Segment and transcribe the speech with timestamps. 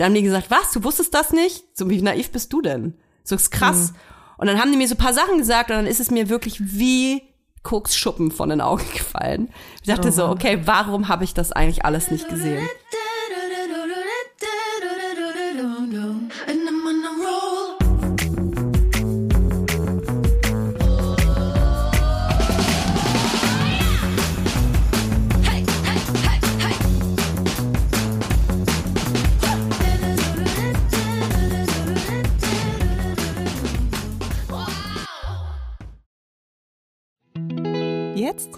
[0.00, 1.62] Dann haben die gesagt, was, du wusstest das nicht?
[1.74, 2.94] So, wie naiv bist du denn?
[3.22, 3.92] So ist krass.
[3.92, 3.96] Mhm.
[4.38, 6.30] Und dann haben die mir so ein paar Sachen gesagt und dann ist es mir
[6.30, 7.20] wirklich wie
[7.64, 9.50] Koksschuppen von den Augen gefallen.
[9.82, 12.66] Ich dachte oh so, okay, warum habe ich das eigentlich alles nicht gesehen?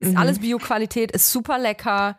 [0.00, 0.18] Ist mhm.
[0.18, 2.18] alles Bio-Qualität, ist super lecker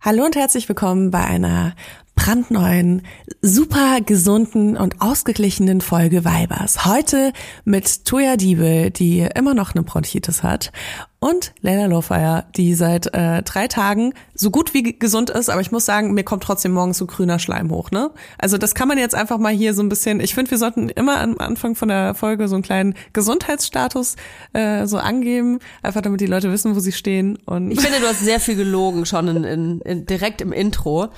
[0.00, 1.74] Hallo und herzlich willkommen bei einer
[2.18, 3.02] brandneuen,
[3.42, 6.84] super gesunden und ausgeglichenen Folge Weibers.
[6.84, 7.32] Heute
[7.64, 10.72] mit Toya Diebel, die immer noch eine Bronchitis hat
[11.20, 15.70] und Leila Lowfire, die seit äh, drei Tagen so gut wie gesund ist, aber ich
[15.70, 18.10] muss sagen, mir kommt trotzdem morgens so grüner Schleim hoch, ne?
[18.36, 20.88] Also das kann man jetzt einfach mal hier so ein bisschen, ich finde, wir sollten
[20.88, 24.16] immer am Anfang von der Folge so einen kleinen Gesundheitsstatus
[24.54, 27.38] äh, so angeben, einfach damit die Leute wissen, wo sie stehen.
[27.46, 31.10] Und ich finde, du hast sehr viel gelogen schon in, in, in, direkt im Intro.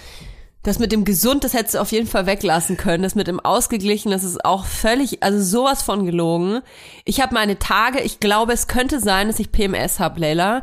[0.62, 3.02] Das mit dem gesund, das hättest du auf jeden Fall weglassen können.
[3.02, 6.60] Das mit dem ausgeglichen, das ist auch völlig, also sowas von gelogen.
[7.06, 10.62] Ich habe meine Tage, ich glaube, es könnte sein, dass ich PMS habe, Leila.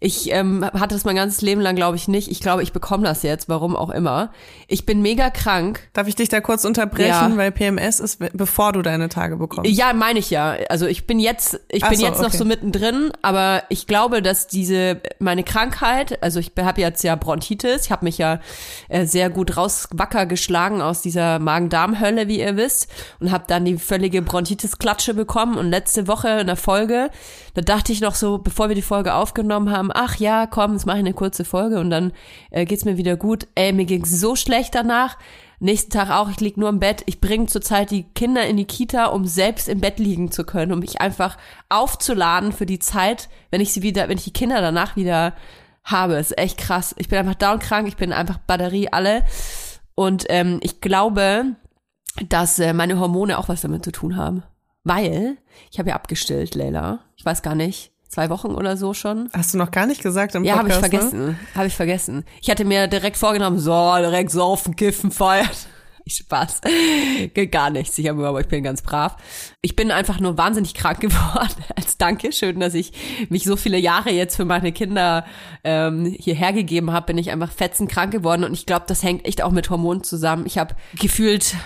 [0.00, 2.30] Ich ähm, hatte das mein ganzes Leben lang, glaube ich, nicht.
[2.30, 4.30] Ich glaube, ich bekomme das jetzt, warum auch immer.
[4.68, 5.88] Ich bin mega krank.
[5.92, 7.36] Darf ich dich da kurz unterbrechen, ja.
[7.36, 9.68] weil PMS ist, bevor du deine Tage bekommst?
[9.68, 10.56] Ja, meine ich ja.
[10.68, 12.26] Also ich bin jetzt, ich Ach bin so, jetzt okay.
[12.26, 17.16] noch so mittendrin, aber ich glaube, dass diese meine Krankheit, also ich habe jetzt ja
[17.16, 18.38] Bronchitis, ich habe mich ja
[18.88, 23.78] äh, sehr gut rauswacker geschlagen aus dieser Magen-Darm-Hölle, wie ihr wisst, und habe dann die
[23.78, 25.56] völlige Bronchitis-Klatsche bekommen.
[25.58, 27.10] Und letzte Woche in der Folge,
[27.58, 30.86] da dachte ich noch so, bevor wir die Folge aufgenommen haben, ach ja, komm, jetzt
[30.86, 32.12] mache ich eine kurze Folge und dann
[32.52, 33.48] äh, geht's mir wieder gut.
[33.56, 35.18] Ey, mir ging's so schlecht danach.
[35.58, 37.02] Nächsten Tag auch, ich lieg nur im Bett.
[37.06, 40.70] Ich bringe zurzeit die Kinder in die Kita, um selbst im Bett liegen zu können,
[40.70, 41.36] um mich einfach
[41.68, 45.34] aufzuladen für die Zeit, wenn ich sie wieder, wenn ich die Kinder danach wieder
[45.82, 46.14] habe.
[46.14, 46.94] ist echt krass.
[46.96, 49.24] Ich bin einfach down krank, ich bin einfach Batterie alle.
[49.96, 51.56] Und ähm, ich glaube,
[52.28, 54.44] dass äh, meine Hormone auch was damit zu tun haben.
[54.88, 55.36] Weil,
[55.70, 57.00] ich habe ja abgestillt, Leila.
[57.16, 59.28] Ich weiß gar nicht zwei Wochen oder so schon.
[59.34, 60.70] Hast du noch gar nicht gesagt im ja, Podcast?
[60.70, 61.26] Ja, habe ich vergessen.
[61.26, 61.38] Ne?
[61.54, 62.24] Habe ich vergessen.
[62.40, 65.48] Ich hatte mir direkt vorgenommen, so, direkt saufen, kiffen, feiern.
[66.08, 66.62] Spaß.
[67.34, 67.98] Geht gar nichts.
[67.98, 69.18] Ich, habe, aber ich bin ganz brav.
[69.60, 71.64] Ich bin einfach nur wahnsinnig krank geworden.
[71.76, 72.92] Als Dankeschön, dass ich
[73.28, 75.26] mich so viele Jahre jetzt für meine Kinder
[75.64, 78.44] ähm, hierher gegeben habe, bin ich einfach fetzenkrank geworden.
[78.44, 80.46] Und ich glaube, das hängt echt auch mit Hormonen zusammen.
[80.46, 81.56] Ich habe gefühlt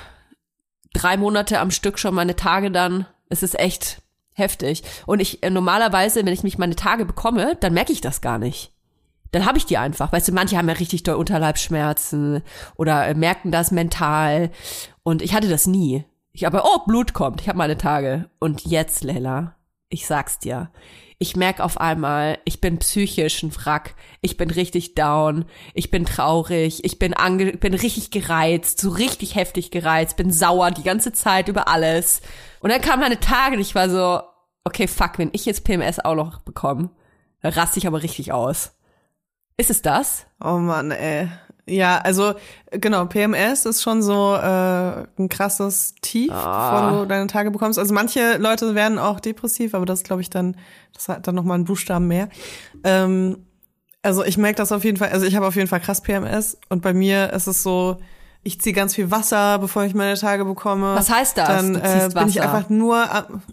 [0.92, 3.06] drei Monate am Stück schon meine Tage dann.
[3.32, 4.02] Es ist echt
[4.34, 4.82] heftig.
[5.06, 8.38] Und ich äh, normalerweise, wenn ich mich meine Tage bekomme, dann merke ich das gar
[8.38, 8.72] nicht.
[9.30, 10.12] Dann habe ich die einfach.
[10.12, 12.42] Weißt du, manche haben ja richtig doll Unterleibsschmerzen
[12.76, 14.50] oder äh, merken das mental.
[15.02, 16.04] Und ich hatte das nie.
[16.32, 17.40] Ich aber, oh, Blut kommt.
[17.40, 18.28] Ich habe meine Tage.
[18.38, 19.56] Und jetzt, Lella,
[19.88, 20.70] ich sag's dir.
[21.22, 23.94] Ich merk auf einmal, ich bin psychisch ein Wrack.
[24.22, 25.44] Ich bin richtig down.
[25.72, 26.84] Ich bin traurig.
[26.84, 30.16] Ich bin ange bin richtig gereizt, so richtig heftig gereizt.
[30.16, 32.22] Bin sauer die ganze Zeit über alles.
[32.58, 34.20] Und dann kamen meine Tage und ich war so,
[34.64, 36.90] okay, fuck, wenn ich jetzt PMS auch noch bekomme,
[37.40, 38.72] dann raste ich aber richtig aus.
[39.56, 40.26] Ist es das?
[40.42, 41.28] Oh Mann, ey.
[41.66, 42.34] Ja, also
[42.72, 46.80] genau, PMS ist schon so äh, ein krasses Tief, ah.
[46.80, 47.78] bevor du deine Tage bekommst.
[47.78, 50.56] Also manche Leute werden auch depressiv, aber das glaube ich dann,
[50.92, 52.28] das hat dann nochmal einen Buchstaben mehr.
[52.82, 53.46] Ähm,
[54.02, 56.58] also ich merke das auf jeden Fall, also ich habe auf jeden Fall krass PMS
[56.68, 57.98] und bei mir ist es so,
[58.42, 60.96] ich ziehe ganz viel Wasser, bevor ich meine Tage bekomme.
[60.96, 61.46] Was heißt das?
[61.46, 63.06] Dann äh, bin ich einfach nur,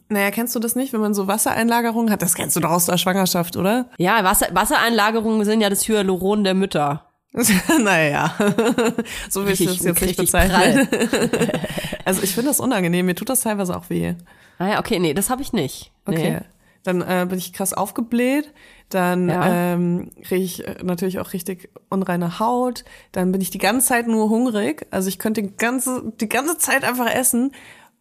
[0.09, 2.23] naja, kennst du das nicht, wenn man so Wassereinlagerungen hat?
[2.23, 3.85] Das kennst du doch aus der Schwangerschaft, oder?
[3.99, 7.08] Ja, Wasser, Wassereinlagerungen sind ja das Hyaluron der Mütter.
[7.83, 8.33] naja,
[9.29, 10.87] so will ich, das jetzt nicht bezeichnen.
[12.05, 14.15] also ich finde das unangenehm, mir tut das teilweise auch weh.
[14.57, 15.91] Ah ja, okay, nee, das habe ich nicht.
[16.07, 16.15] Nee.
[16.15, 16.39] Okay.
[16.83, 18.53] Dann äh, bin ich krass aufgebläht,
[18.87, 19.73] dann ja.
[19.73, 24.07] ähm, kriege ich äh, natürlich auch richtig unreine Haut, dann bin ich die ganze Zeit
[24.07, 27.51] nur hungrig, also ich könnte die ganze, die ganze Zeit einfach essen,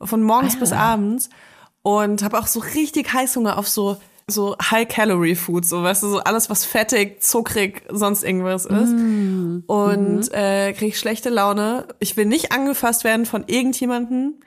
[0.00, 1.28] von morgens ah, bis abends
[1.82, 3.96] und habe auch so richtig Heißhunger auf so
[4.30, 8.92] so High-Calorie-Food, so weißt du, so alles, was fettig, zuckrig, sonst irgendwas ist.
[8.92, 9.64] Mm.
[9.66, 10.34] Und mhm.
[10.34, 11.86] äh, kriege ich schlechte Laune.
[11.98, 14.40] Ich will nicht angefasst werden von irgendjemanden.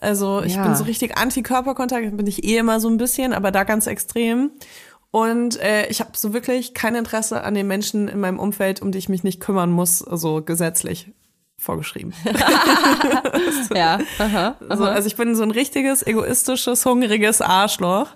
[0.00, 0.62] Also ich ja.
[0.62, 4.50] bin so richtig Antikörperkontakt, bin ich eh immer so ein bisschen, aber da ganz extrem.
[5.10, 8.90] Und äh, ich habe so wirklich kein Interesse an den Menschen in meinem Umfeld, um
[8.90, 11.12] die ich mich nicht kümmern muss, also gesetzlich
[11.58, 12.12] vorgeschrieben.
[13.74, 13.98] ja.
[14.18, 14.76] Aha, aha.
[14.76, 18.08] So, also ich bin so ein richtiges, egoistisches, hungriges Arschloch.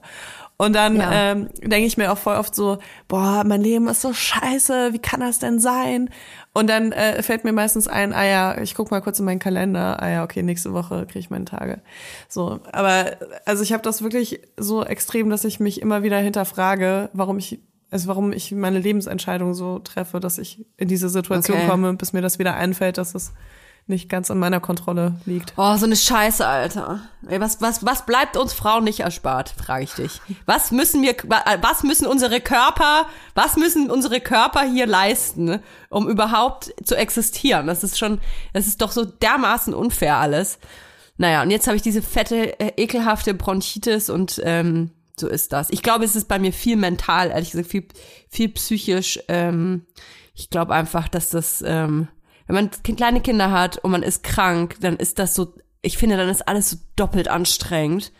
[0.61, 1.11] Und dann ja.
[1.11, 2.76] ähm, denke ich mir auch voll oft so,
[3.09, 6.11] boah, mein Leben ist so scheiße, wie kann das denn sein?
[6.52, 9.38] Und dann äh, fällt mir meistens ein, ah ja, ich guck mal kurz in meinen
[9.38, 11.81] Kalender, ah ja, okay, nächste Woche kriege ich meine Tage.
[12.29, 13.07] So, aber
[13.47, 17.61] also ich habe das wirklich so extrem, dass ich mich immer wieder hinterfrage, warum ich
[17.90, 21.69] also warum ich meine Lebensentscheidung so treffe, dass ich in diese Situation okay.
[21.69, 23.33] komme, bis mir das wieder einfällt, dass es
[23.90, 25.52] nicht ganz an meiner Kontrolle liegt.
[25.56, 27.00] Oh, so eine Scheiße, Alter.
[27.28, 30.23] Ey, was, was, was bleibt uns Frauen nicht erspart, frage ich dich.
[30.47, 31.14] Was müssen wir,
[31.61, 37.66] was müssen unsere Körper, was müssen unsere Körper hier leisten, um überhaupt zu existieren?
[37.66, 38.20] Das ist schon,
[38.54, 40.59] das ist doch so dermaßen unfair alles.
[41.18, 45.68] Naja, und jetzt habe ich diese fette, äh, ekelhafte Bronchitis und ähm, so ist das.
[45.68, 47.87] Ich glaube, es ist bei mir viel mental, ehrlich gesagt, viel,
[48.30, 49.20] viel psychisch.
[49.28, 49.85] Ähm,
[50.35, 52.09] ich glaube einfach, dass das ähm,
[52.50, 56.16] Wenn man kleine Kinder hat und man ist krank, dann ist das so, ich finde,
[56.16, 58.11] dann ist alles so doppelt anstrengend.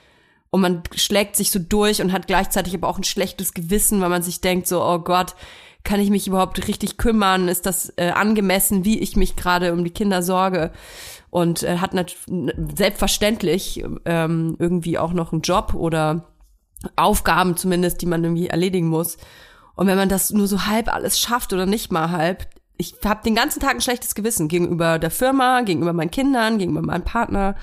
[0.51, 4.09] Und man schlägt sich so durch und hat gleichzeitig aber auch ein schlechtes Gewissen, weil
[4.09, 5.35] man sich denkt so, oh Gott,
[5.83, 7.49] kann ich mich überhaupt richtig kümmern?
[7.49, 10.71] Ist das äh, angemessen, wie ich mich gerade um die Kinder sorge?
[11.31, 11.93] Und äh, hat
[12.75, 16.29] selbstverständlich ähm, irgendwie auch noch einen Job oder
[16.95, 19.17] Aufgaben zumindest, die man irgendwie erledigen muss.
[19.75, 22.47] Und wenn man das nur so halb alles schafft oder nicht mal halb,
[22.81, 26.81] ich habe den ganzen Tag ein schlechtes Gewissen gegenüber der Firma, gegenüber meinen Kindern, gegenüber
[26.81, 27.55] meinem Partner.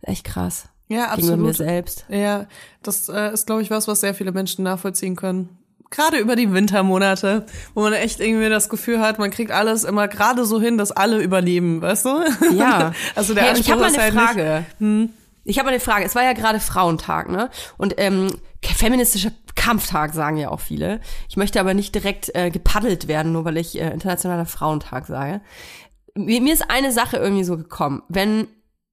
[0.00, 0.68] Echt krass.
[0.88, 1.24] Ja, absolut.
[1.24, 2.06] Gegenüber mir selbst.
[2.08, 2.46] Ja,
[2.82, 5.58] das äh, ist, glaube ich, was, was sehr viele Menschen nachvollziehen können.
[5.90, 7.44] Gerade über die Wintermonate,
[7.74, 10.90] wo man echt irgendwie das Gefühl hat, man kriegt alles immer gerade so hin, dass
[10.90, 12.24] alle überleben, weißt du?
[12.56, 12.92] Ja.
[13.14, 14.64] also der hey, Anspruch ich habe mal eine halt Frage.
[14.78, 15.10] Nicht, hm.
[15.46, 16.04] Ich habe eine Frage.
[16.04, 17.50] Es war ja gerade Frauentag, ne?
[17.78, 18.28] Und ähm,
[18.62, 21.00] feministischer Kampftag sagen ja auch viele.
[21.28, 25.40] Ich möchte aber nicht direkt äh, gepaddelt werden, nur weil ich äh, internationaler Frauentag sage.
[26.14, 28.02] Mir, mir ist eine Sache irgendwie so gekommen.
[28.08, 28.48] Wenn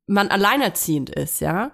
[0.07, 1.72] man alleinerziehend ist, ja,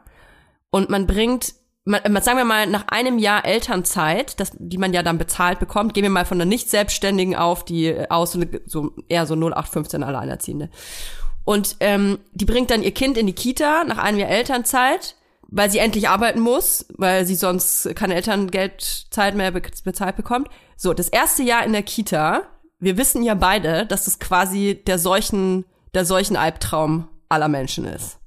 [0.71, 1.53] und man bringt
[1.89, 5.93] man, sagen wir mal, nach einem Jahr Elternzeit, das, die man ja dann bezahlt bekommt,
[5.93, 10.69] gehen wir mal von der Nicht-Selbstständigen auf, die aus, so, so eher so 0815 Alleinerziehende.
[11.50, 15.15] Und ähm, die bringt dann ihr Kind in die Kita nach einem Jahr Elternzeit,
[15.48, 20.48] weil sie endlich arbeiten muss, weil sie sonst keine Elterngeldzeit mehr be bezahlt bekommt.
[20.77, 22.44] So, das erste Jahr in der Kita,
[22.77, 25.65] wir wissen ja beide, dass das quasi der solchen,
[25.96, 28.20] der solchen Albtraum aller Menschen ist.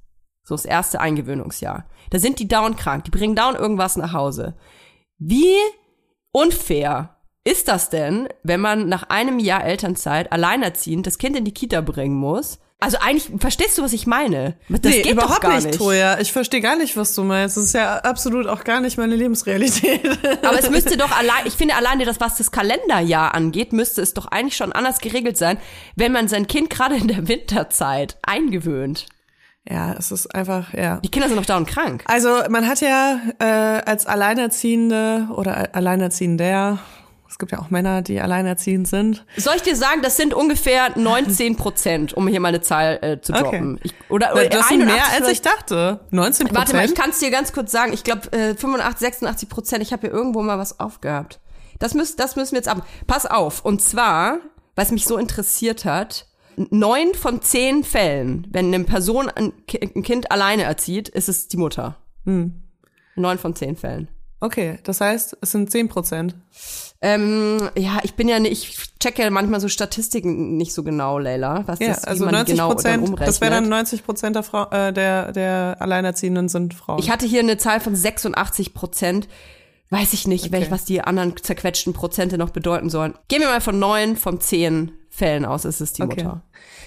[0.43, 1.85] So das erste Eingewöhnungsjahr.
[2.09, 4.57] Da sind die down krank, die bringen down irgendwas nach Hause.
[5.17, 5.55] Wie
[6.33, 7.15] unfair
[7.45, 11.79] ist das denn, wenn man nach einem Jahr Elternzeit alleinerziehend das Kind in die Kita
[11.79, 12.59] bringen muss?
[12.83, 14.55] Also eigentlich, verstehst du, was ich meine?
[14.67, 16.19] Das nee, geht überhaupt gar nicht, Toja.
[16.19, 17.55] Ich verstehe gar nicht, was du meinst.
[17.55, 20.01] Das ist ja absolut auch gar nicht meine Lebensrealität.
[20.43, 24.13] Aber es müsste doch allein, ich finde alleine das, was das Kalenderjahr angeht, müsste es
[24.13, 25.57] doch eigentlich schon anders geregelt sein,
[25.95, 29.05] wenn man sein Kind gerade in der Winterzeit eingewöhnt.
[29.69, 30.97] Ja, es ist einfach, ja.
[30.97, 32.03] Die Kinder sind noch da und krank.
[32.05, 36.79] Also man hat ja äh, als Alleinerziehende oder Alleinerziehender,
[37.33, 39.25] es gibt ja auch Männer, die alleinerziehend sind.
[39.37, 43.21] Soll ich dir sagen, das sind ungefähr 19 Prozent, um hier mal eine Zahl äh,
[43.21, 43.77] zu droppen.
[43.77, 43.81] Okay.
[43.85, 46.01] Ich, oder, oder das sind mehr, als ich dachte.
[46.11, 46.55] 19 Prozent.
[46.55, 47.91] Warte mal, ich kann es dir ganz kurz sagen.
[47.91, 49.81] Ich glaube äh, 85, 86 Prozent.
[49.81, 51.39] Ich habe hier irgendwo mal was aufgehabt.
[51.79, 52.85] Das, müssen, das müssen wir jetzt ab.
[53.07, 53.65] Pass auf.
[53.65, 54.37] Und zwar,
[54.75, 60.63] was mich so interessiert hat, neun von zehn Fällen, wenn eine Person ein Kind alleine
[60.63, 61.97] erzieht, ist es die Mutter.
[62.25, 62.61] Hm.
[63.15, 64.07] Neun von zehn Fällen.
[64.43, 66.35] Okay, das heißt, es sind zehn Prozent.
[67.05, 71.19] Ähm, ja, ich bin ja nicht, ich checke ja manchmal so Statistiken nicht so genau,
[71.19, 71.63] Leila.
[71.65, 74.93] Was ja, das, also 90 genau Prozent, das wäre dann 90 Prozent der, Frau, äh,
[74.93, 76.99] der, der Alleinerziehenden sind Frauen.
[76.99, 79.27] Ich hatte hier eine Zahl von 86 Prozent.
[79.93, 80.53] Weiß ich nicht, okay.
[80.53, 83.13] welch, was die anderen zerquetschten Prozente noch bedeuten sollen.
[83.27, 86.23] Gehen wir mal von neun von zehn Fällen aus, ist es die okay.
[86.23, 86.41] Mutter.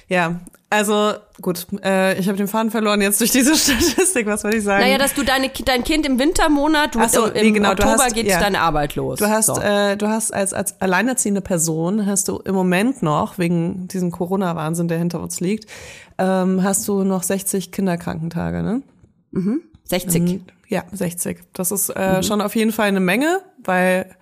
[0.08, 4.56] Ja, also gut, äh, ich habe den Faden verloren jetzt durch diese Statistik, was wollte
[4.56, 4.82] ich sagen?
[4.82, 8.14] Naja, dass du deine, dein Kind im Wintermonat, du so, im, nee, genau, Oktober hast,
[8.14, 8.40] geht ja.
[8.40, 9.20] deine Arbeit los.
[9.20, 9.60] Du hast, so.
[9.60, 14.88] äh, du hast als, als alleinerziehende Person, hast du im Moment noch, wegen diesem Corona-Wahnsinn,
[14.88, 15.70] der hinter uns liegt,
[16.18, 18.82] ähm, hast du noch 60 Kinderkrankentage, ne?
[19.30, 19.62] Mhm.
[19.86, 20.22] 60.
[20.22, 20.44] Mhm.
[20.68, 21.44] Ja, 60.
[21.52, 22.22] Das ist äh, mhm.
[22.22, 24.16] schon auf jeden Fall eine Menge, weil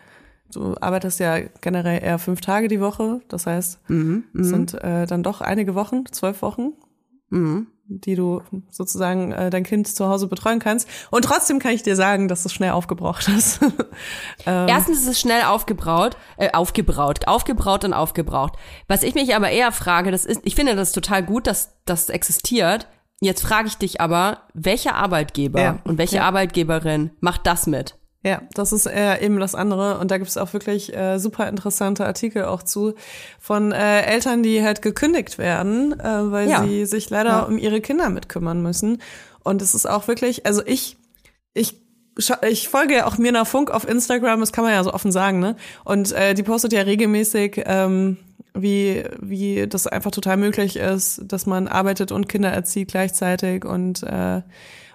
[0.52, 3.20] du arbeitest ja generell eher fünf Tage die Woche.
[3.28, 4.24] Das heißt, mhm.
[4.34, 4.44] es mhm.
[4.44, 6.74] sind äh, dann doch einige Wochen, zwölf Wochen,
[7.30, 7.68] mhm.
[7.86, 10.88] die du sozusagen äh, dein Kind zu Hause betreuen kannst.
[11.10, 13.60] Und trotzdem kann ich dir sagen, dass es schnell aufgebraucht ist.
[14.46, 14.68] ähm.
[14.68, 18.54] Erstens ist es schnell aufgebraut, äh, aufgebraut, aufgebraut und aufgebraucht.
[18.86, 22.10] Was ich mich aber eher frage, das ist, ich finde das total gut, dass das
[22.10, 22.86] existiert.
[23.20, 25.78] Jetzt frage ich dich aber, welcher Arbeitgeber ja.
[25.84, 26.24] und welche ja.
[26.24, 27.96] Arbeitgeberin macht das mit?
[28.26, 29.98] Ja, das ist äh, eben das andere.
[29.98, 32.94] Und da gibt es auch wirklich äh, super interessante Artikel auch zu
[33.38, 36.64] von äh, Eltern, die halt gekündigt werden, äh, weil ja.
[36.64, 39.02] sie sich leider um ihre Kinder mitkümmern müssen.
[39.42, 40.96] Und es ist auch wirklich, also ich,
[41.52, 41.84] ich
[42.48, 45.40] ich folge ja auch Mirna Funk auf Instagram, das kann man ja so offen sagen,
[45.40, 45.56] ne?
[45.84, 48.18] Und äh, die postet ja regelmäßig, ähm,
[48.54, 54.02] wie, wie das einfach total möglich ist, dass man arbeitet und Kinder erzieht gleichzeitig und
[54.04, 54.42] äh,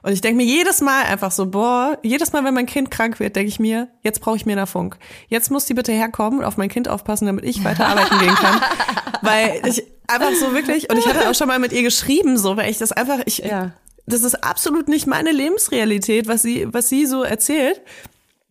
[0.01, 3.19] und ich denke mir jedes Mal einfach so, boah, jedes Mal, wenn mein Kind krank
[3.19, 4.97] wird, denke ich mir, jetzt brauche ich mir einen Funk.
[5.27, 8.35] Jetzt muss die bitte herkommen und auf mein Kind aufpassen, damit ich weiter arbeiten gehen
[8.35, 8.61] kann.
[9.21, 12.55] Weil ich einfach so wirklich, und ich hatte auch schon mal mit ihr geschrieben, so,
[12.55, 13.73] weil ich das einfach, ich, ja.
[14.05, 17.81] das ist absolut nicht meine Lebensrealität, was sie, was sie so erzählt.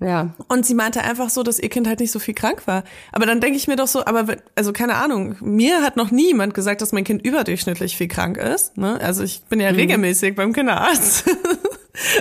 [0.00, 0.35] Ja.
[0.47, 2.85] Und sie meinte einfach so, dass ihr Kind halt nicht so viel krank war.
[3.11, 6.28] Aber dann denke ich mir doch so, aber also keine Ahnung, mir hat noch nie
[6.28, 8.76] jemand gesagt, dass mein Kind überdurchschnittlich viel krank ist.
[8.76, 9.00] Ne?
[9.00, 9.76] Also ich bin ja mhm.
[9.76, 11.25] regelmäßig beim Kinderarzt.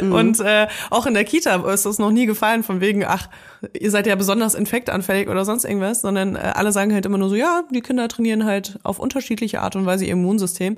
[0.02, 0.12] Mhm.
[0.12, 3.30] Und äh, auch in der Kita ist das noch nie gefallen, von wegen, ach,
[3.80, 7.30] ihr seid ja besonders infektanfällig oder sonst irgendwas, sondern äh, alle sagen halt immer nur
[7.30, 10.78] so, ja, die Kinder trainieren halt auf unterschiedliche Art und Weise ihr Immunsystem.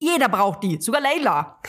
[0.00, 1.60] jeder braucht die, sogar Leila.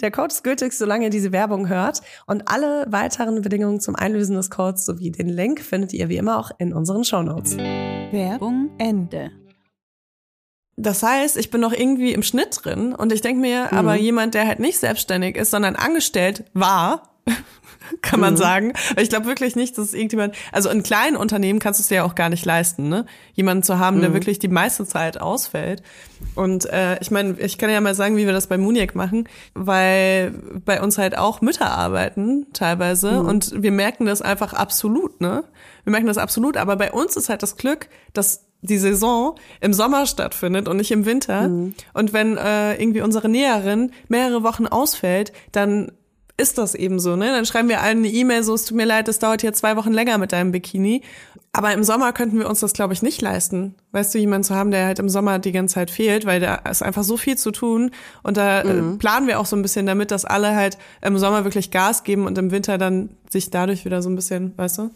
[0.00, 2.02] Der Code ist gültig, solange ihr diese Werbung hört.
[2.26, 6.38] Und alle weiteren Bedingungen zum Einlösen des Codes sowie den Link findet ihr wie immer
[6.38, 7.56] auch in unseren Shownotes.
[7.56, 9.30] Werbung Ende.
[10.76, 13.78] Das heißt, ich bin noch irgendwie im Schnitt drin und ich denke mir, mhm.
[13.78, 17.09] aber jemand, der halt nicht selbstständig ist, sondern angestellt war,
[18.02, 18.38] kann man mhm.
[18.38, 18.72] sagen.
[18.96, 22.04] Ich glaube wirklich nicht, dass irgendjemand, also in kleinen Unternehmen kannst du es dir ja
[22.04, 23.06] auch gar nicht leisten, ne?
[23.34, 24.02] Jemanden zu haben, mhm.
[24.02, 25.82] der wirklich die meiste Zeit ausfällt.
[26.34, 29.28] Und äh, ich meine, ich kann ja mal sagen, wie wir das bei Muniac machen,
[29.54, 30.32] weil
[30.64, 33.28] bei uns halt auch Mütter arbeiten teilweise mhm.
[33.28, 35.44] und wir merken das einfach absolut, ne?
[35.84, 39.72] Wir merken das absolut, aber bei uns ist halt das Glück, dass die Saison im
[39.72, 41.48] Sommer stattfindet und nicht im Winter.
[41.48, 41.74] Mhm.
[41.94, 45.92] Und wenn äh, irgendwie unsere Näherin mehrere Wochen ausfällt, dann
[46.40, 47.26] ist das eben so, ne?
[47.26, 49.76] Dann schreiben wir allen eine E-Mail, so es tut mir leid, es dauert hier zwei
[49.76, 51.02] Wochen länger mit deinem Bikini.
[51.52, 53.74] Aber im Sommer könnten wir uns das, glaube ich, nicht leisten.
[53.92, 56.54] Weißt du, jemanden zu haben, der halt im Sommer die ganze Zeit fehlt, weil da
[56.56, 57.90] ist einfach so viel zu tun.
[58.22, 58.98] Und da äh, mhm.
[58.98, 62.26] planen wir auch so ein bisschen damit, dass alle halt im Sommer wirklich Gas geben
[62.26, 64.90] und im Winter dann sich dadurch wieder so ein bisschen, weißt du?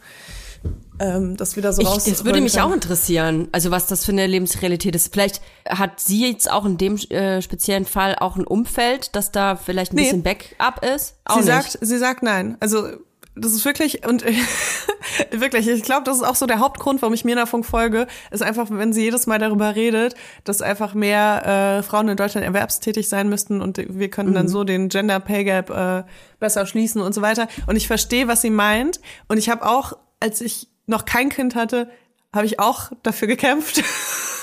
[0.98, 2.04] Ähm, das wieder so ich, raus.
[2.04, 2.70] Das würde mich kann.
[2.70, 5.12] auch interessieren, also was das für eine Lebensrealität ist.
[5.12, 9.56] Vielleicht hat sie jetzt auch in dem äh, speziellen Fall auch ein Umfeld, dass da
[9.56, 10.02] vielleicht ein nee.
[10.02, 11.16] bisschen Backup ist.
[11.24, 11.48] Auch sie nicht.
[11.48, 12.56] sagt, sie sagt nein.
[12.60, 12.88] Also
[13.36, 14.24] das ist wirklich und
[15.32, 18.42] wirklich, ich glaube, das ist auch so der Hauptgrund, warum ich mir Funk folge, ist
[18.42, 23.08] einfach, wenn sie jedes Mal darüber redet, dass einfach mehr äh, Frauen in Deutschland erwerbstätig
[23.08, 24.36] sein müssten und wir könnten mhm.
[24.36, 26.04] dann so den Gender Pay Gap äh,
[26.38, 27.48] besser schließen und so weiter.
[27.66, 29.00] Und ich verstehe, was sie meint.
[29.26, 31.90] Und ich habe auch, als ich noch kein Kind hatte,
[32.32, 33.82] habe ich auch dafür gekämpft.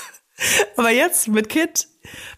[0.76, 1.88] Aber jetzt mit Kind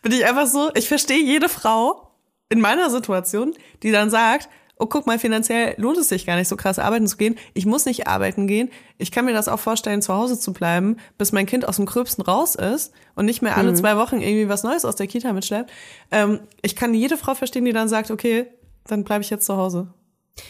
[0.03, 2.11] bin ich einfach so, ich verstehe jede Frau
[2.49, 6.49] in meiner Situation, die dann sagt, oh guck mal, finanziell lohnt es sich gar nicht
[6.49, 7.37] so krass arbeiten zu gehen.
[7.55, 8.71] Ich muss nicht arbeiten gehen.
[8.99, 11.87] Ich kann mir das auch vorstellen, zu Hause zu bleiben, bis mein Kind aus dem
[11.87, 13.77] Gröbsten raus ist und nicht mehr alle mhm.
[13.77, 15.71] zwei Wochen irgendwie was Neues aus der Kita mitschleppt.
[16.11, 18.47] Ähm, ich kann jede Frau verstehen, die dann sagt, okay,
[18.87, 19.89] dann bleibe ich jetzt zu Hause.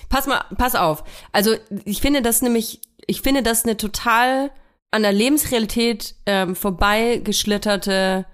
[0.08, 1.04] Pass mal, pass auf.
[1.32, 4.50] Also ich finde das nämlich ich finde das eine total
[4.90, 8.26] an der Lebensrealität ähm, vorbeigeschlitterte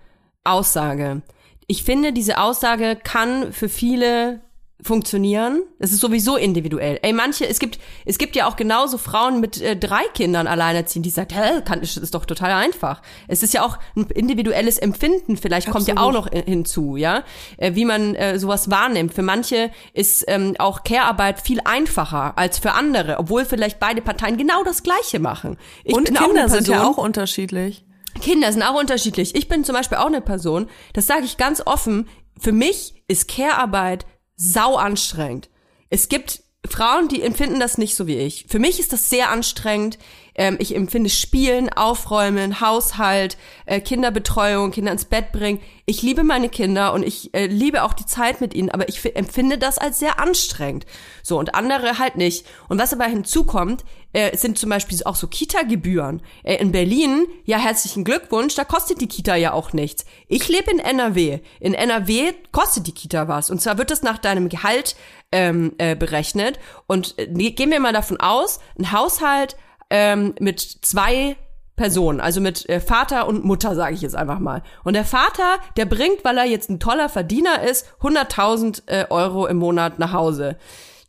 [0.44, 1.22] Aussage.
[1.66, 4.40] Ich finde, diese Aussage kann für viele
[4.82, 5.62] funktionieren.
[5.78, 6.98] Es ist sowieso individuell.
[7.02, 11.06] Ey, manche, es gibt, es gibt ja auch genauso Frauen mit äh, drei Kindern alleinerziehend,
[11.06, 13.02] die sagen, hä, kann, ist, ist doch total einfach.
[13.28, 15.88] Es ist ja auch ein individuelles Empfinden, vielleicht Absolut.
[15.88, 17.24] kommt ja auch noch hinzu, ja,
[17.56, 19.14] äh, wie man äh, sowas wahrnimmt.
[19.14, 24.36] Für manche ist ähm, auch Care-Arbeit viel einfacher als für andere, obwohl vielleicht beide Parteien
[24.36, 25.56] genau das Gleiche machen.
[25.84, 27.84] Ich Und Kinder sind ja auch unterschiedlich.
[28.20, 29.34] Kinder sind auch unterschiedlich.
[29.34, 33.28] Ich bin zum Beispiel auch eine Person, das sage ich ganz offen, für mich ist
[33.28, 34.06] Care-Arbeit
[34.40, 35.50] sau anstrengend.
[35.90, 38.46] Es gibt Frauen, die empfinden das nicht so wie ich.
[38.48, 39.98] Für mich ist das sehr anstrengend.
[40.34, 45.60] Ähm, ich empfinde Spielen, Aufräumen, Haushalt, äh, Kinderbetreuung, Kinder ins Bett bringen.
[45.84, 49.14] Ich liebe meine Kinder und ich äh, liebe auch die Zeit mit ihnen, aber ich
[49.16, 50.86] empfinde das als sehr anstrengend.
[51.22, 52.46] So, und andere halt nicht.
[52.68, 56.22] Und was aber hinzukommt, äh, sind zum Beispiel auch so Kita-Gebühren.
[56.42, 60.04] Äh, in Berlin, ja, herzlichen Glückwunsch, da kostet die Kita ja auch nichts.
[60.28, 61.40] Ich lebe in NRW.
[61.60, 63.50] In NRW kostet die Kita was.
[63.50, 64.96] Und zwar wird das nach deinem Gehalt
[65.32, 66.58] ähm, äh, berechnet.
[66.86, 69.56] Und äh, gehen wir mal davon aus, ein Haushalt
[69.90, 71.36] ähm, mit zwei
[71.80, 74.62] Personen, also mit äh, Vater und Mutter, sage ich jetzt einfach mal.
[74.84, 79.46] Und der Vater, der bringt, weil er jetzt ein toller Verdiener ist, 100.000 äh, Euro
[79.46, 80.58] im Monat nach Hause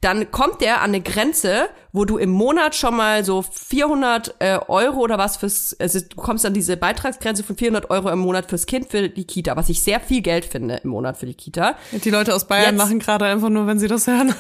[0.02, 4.60] dann kommt der an eine Grenze, wo du im Monat schon mal so 400 äh,
[4.68, 8.50] Euro oder was fürs, also du kommst an diese Beitragsgrenze von 400 Euro im Monat
[8.50, 11.36] fürs Kind für die Kita, was ich sehr viel Geld finde im Monat für die
[11.36, 11.76] Kita.
[11.92, 14.34] Die Leute aus Bayern Jetzt, machen gerade einfach nur, wenn sie das hören.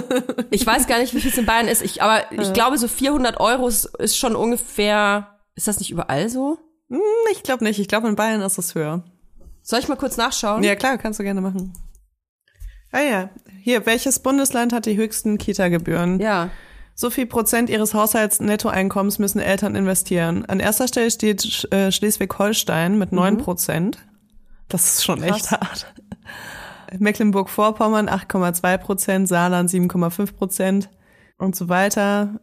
[0.50, 2.86] ich weiß gar nicht, wie viel es in Bayern ist, ich, aber ich glaube so
[2.86, 6.58] 400 Euro ist, ist schon ungefähr, ist das nicht überall so?
[6.90, 7.00] Hm,
[7.32, 9.02] ich glaube nicht, ich glaube in Bayern ist es höher.
[9.62, 10.62] Soll ich mal kurz nachschauen?
[10.62, 11.72] Ja, klar, kannst du gerne machen.
[12.92, 16.20] Ah ja, hier, welches Bundesland hat die höchsten Kita-Gebühren?
[16.20, 16.50] Ja.
[16.94, 20.44] So viel Prozent ihres Haushaltsnettoeinkommens müssen Eltern investieren.
[20.46, 23.38] An erster Stelle steht äh, Schleswig-Holstein mit neun mhm.
[23.38, 23.98] Prozent.
[24.68, 25.36] Das ist schon Krass.
[25.36, 25.94] echt hart.
[26.98, 30.90] Mecklenburg-Vorpommern 8,2 Prozent, Saarland 7,5 Prozent
[31.38, 32.40] und so weiter.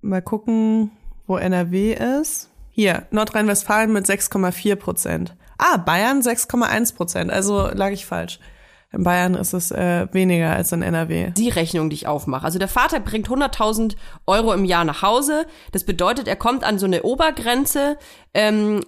[0.00, 0.92] Mal gucken,
[1.26, 2.50] wo NRW ist.
[2.70, 5.34] Hier, Nordrhein-Westfalen mit 6,4 Prozent.
[5.58, 7.32] Ah, Bayern 6,1 Prozent.
[7.32, 8.38] Also lag ich falsch.
[8.90, 11.32] In Bayern ist es äh, weniger als in NRW.
[11.36, 12.44] Die Rechnung, die ich aufmache.
[12.44, 13.96] Also der Vater bringt 100.000
[14.26, 15.46] Euro im Jahr nach Hause.
[15.72, 17.98] Das bedeutet, er kommt an so eine Obergrenze,
[18.32, 18.82] ähm,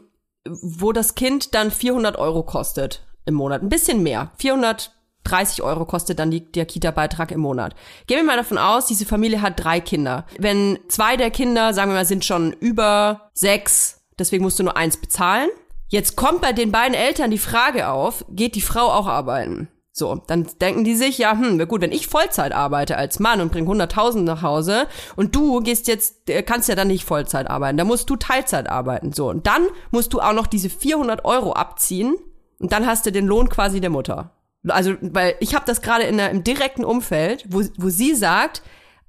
[0.49, 3.63] wo das Kind dann 400 Euro kostet im Monat.
[3.63, 4.31] Ein bisschen mehr.
[4.39, 7.75] 430 Euro kostet dann die, der Kita-Beitrag im Monat.
[8.07, 10.25] Gehen wir mal davon aus, diese Familie hat drei Kinder.
[10.39, 14.79] Wenn zwei der Kinder, sagen wir mal, sind schon über sechs, deswegen musst du nur
[14.79, 15.51] eins bezahlen.
[15.89, 19.69] Jetzt kommt bei den beiden Eltern die Frage auf, geht die Frau auch arbeiten?
[20.01, 23.53] So, dann denken die sich, ja, hm, gut, wenn ich Vollzeit arbeite als Mann und
[23.53, 27.77] bringe 100.000 nach Hause und du gehst jetzt, äh, kannst ja dann nicht Vollzeit arbeiten,
[27.77, 29.13] dann musst du Teilzeit arbeiten.
[29.13, 32.17] So, und dann musst du auch noch diese 400 Euro abziehen
[32.59, 34.33] und dann hast du den Lohn quasi der Mutter.
[34.67, 38.63] Also, weil ich habe das gerade in der, im direkten Umfeld, wo, wo sie sagt,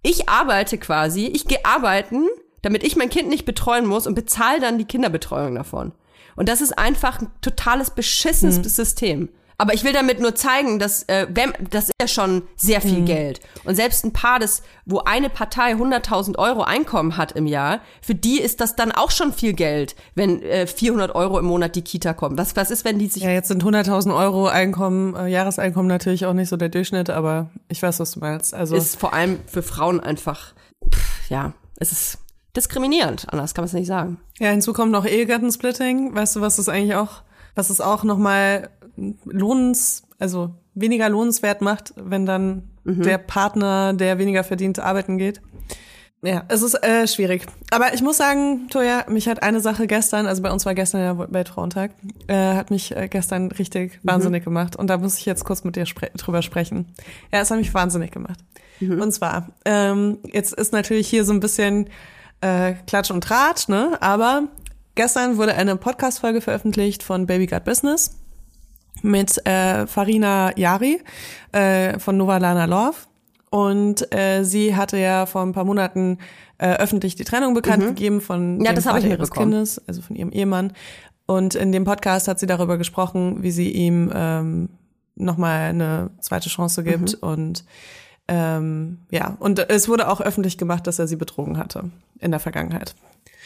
[0.04, 2.28] ich arbeite quasi, ich gehe arbeiten,
[2.62, 5.94] damit ich mein Kind nicht betreuen muss und bezahle dann die Kinderbetreuung davon.
[6.36, 8.64] Und das ist einfach ein totales beschissenes hm.
[8.66, 9.30] System.
[9.62, 13.02] Aber ich will damit nur zeigen, dass äh, wenn, das ist ja schon sehr viel
[13.02, 13.06] mhm.
[13.06, 13.42] Geld.
[13.64, 18.16] Und selbst ein Paar, das, wo eine Partei 100.000 Euro Einkommen hat im Jahr, für
[18.16, 21.84] die ist das dann auch schon viel Geld, wenn äh, 400 Euro im Monat die
[21.84, 22.40] Kita kommt.
[22.40, 23.22] Was, was ist, wenn die sich...
[23.22, 27.52] Ja, jetzt sind 100.000 Euro Einkommen, äh, Jahreseinkommen natürlich auch nicht so der Durchschnitt, aber
[27.70, 28.56] ich weiß, was du meinst.
[28.56, 30.56] Also ist vor allem für Frauen einfach,
[30.92, 32.18] pff, ja, es ist
[32.56, 34.20] diskriminierend, anders kann man es nicht sagen.
[34.40, 36.16] Ja, hinzu kommt noch Ehegattensplitting.
[36.16, 37.22] Weißt du, was das eigentlich auch,
[37.54, 38.72] was es auch nochmal
[39.26, 43.02] lohnens, also weniger lohnenswert macht, wenn dann mhm.
[43.04, 45.42] der Partner, der weniger verdient, arbeiten geht.
[46.24, 47.48] Ja, es ist äh, schwierig.
[47.72, 51.02] Aber ich muss sagen, Toja, mich hat eine Sache gestern, also bei uns war gestern
[51.02, 51.92] der Weltfrauentag,
[52.28, 54.10] äh, hat mich äh, gestern richtig mhm.
[54.10, 54.76] wahnsinnig gemacht.
[54.76, 56.94] Und da muss ich jetzt kurz mit dir spre drüber sprechen.
[57.34, 58.40] Ja, es hat mich wahnsinnig gemacht.
[58.80, 59.02] Mhm.
[59.02, 61.90] Und zwar, ähm, jetzt ist natürlich hier so ein bisschen
[62.42, 63.98] äh, Klatsch und Tratsch, ne?
[64.00, 64.44] Aber
[64.94, 68.21] gestern wurde eine Podcast-Folge veröffentlicht von Baby Got Business
[69.02, 71.02] mit äh, Farina Yari
[71.52, 72.96] äh, von Novalana Love.
[73.50, 76.20] Und äh, sie hatte ja vor ein paar Monaten
[76.58, 77.88] äh, öffentlich die Trennung bekannt mhm.
[77.88, 80.74] gegeben von ja, dem Vater ihres Kindes, also von ihrem Ehemann.
[81.26, 84.70] Und in dem Podcast hat sie darüber gesprochen, wie sie ihm ähm,
[85.16, 87.22] nochmal eine zweite Chance gibt.
[87.22, 87.28] Mhm.
[87.28, 87.66] Und
[88.28, 92.40] ähm, ja, und es wurde auch öffentlich gemacht, dass er sie betrogen hatte in der
[92.40, 92.96] Vergangenheit.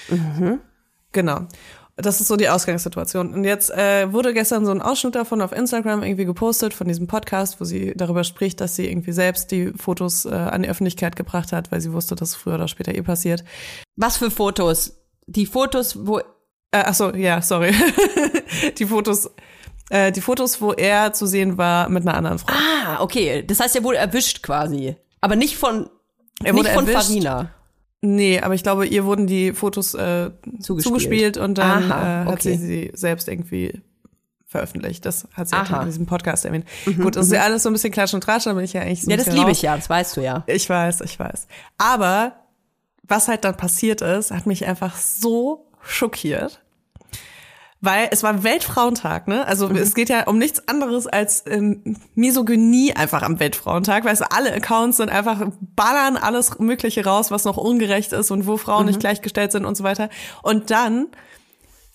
[0.09, 0.59] Mhm.
[1.11, 1.47] Genau.
[1.97, 3.33] Das ist so die Ausgangssituation.
[3.33, 7.07] Und jetzt äh, wurde gestern so ein Ausschnitt davon auf Instagram irgendwie gepostet von diesem
[7.07, 11.15] Podcast, wo sie darüber spricht, dass sie irgendwie selbst die Fotos äh, an die Öffentlichkeit
[11.15, 13.45] gebracht hat, weil sie wusste, dass es früher oder später eh passiert.
[13.95, 14.97] Was für Fotos?
[15.25, 16.19] Die Fotos, wo.
[16.19, 16.23] Äh,
[16.71, 17.73] ach so, ja, sorry.
[18.77, 19.31] die Fotos,
[19.89, 22.53] äh, die Fotos, wo er zu sehen war mit einer anderen Frau.
[22.53, 23.41] Ah, okay.
[23.47, 24.97] Das heißt, er wurde erwischt quasi.
[25.21, 25.89] Aber nicht von,
[26.43, 27.07] er wurde nicht von erwischt.
[27.07, 27.54] Farina.
[28.05, 30.83] Nee, aber ich glaube, ihr wurden die Fotos äh, zugespielt.
[30.83, 32.55] zugespielt und dann Aha, äh, hat okay.
[32.55, 33.81] sie sie selbst irgendwie
[34.45, 35.05] veröffentlicht.
[35.05, 35.81] Das hat sie Aha.
[35.81, 36.65] in diesem Podcast erwähnt.
[36.85, 37.45] Mhm, Gut, das ist ja mhm.
[37.45, 39.27] alles so ein bisschen Klatsch und Tratsch, da bin ich ja eigentlich so Ja, das
[39.27, 40.43] liebe ich ja, das weißt du ja.
[40.47, 41.47] Ich weiß, ich weiß.
[41.77, 42.33] Aber
[43.03, 46.61] was halt dann passiert ist, hat mich einfach so schockiert
[47.85, 49.47] weil es war Weltfrauentag, ne?
[49.47, 49.77] Also mhm.
[49.77, 54.53] es geht ja um nichts anderes als ähm, Misogynie einfach am Weltfrauentag, weil es alle
[54.53, 58.87] Accounts sind einfach ballern alles Mögliche raus, was noch ungerecht ist und wo Frauen mhm.
[58.87, 60.09] nicht gleichgestellt sind und so weiter.
[60.41, 61.07] Und dann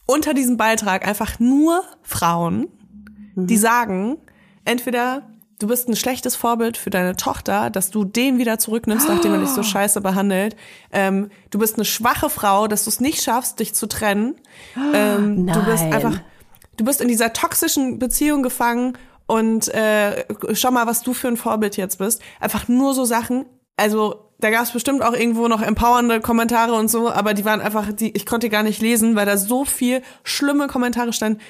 [0.07, 2.68] unter diesem Beitrag einfach nur Frauen,
[3.35, 3.46] mhm.
[3.46, 4.16] die sagen,
[4.64, 5.29] entweder
[5.60, 9.40] du bist ein schlechtes Vorbild für deine Tochter, dass du den wieder zurücknimmst, nachdem er
[9.40, 10.56] dich so scheiße behandelt.
[10.90, 14.34] Ähm, du bist eine schwache Frau, dass du es nicht schaffst, dich zu trennen.
[14.94, 15.54] Ähm, Nein.
[15.54, 16.18] Du bist einfach,
[16.76, 18.96] du bist in dieser toxischen Beziehung gefangen
[19.26, 22.22] und äh, schau mal, was du für ein Vorbild jetzt bist.
[22.40, 23.44] Einfach nur so Sachen.
[23.76, 27.60] Also da gab es bestimmt auch irgendwo noch empowernde Kommentare und so, aber die waren
[27.60, 31.40] einfach, die ich konnte gar nicht lesen, weil da so viel schlimme Kommentare standen.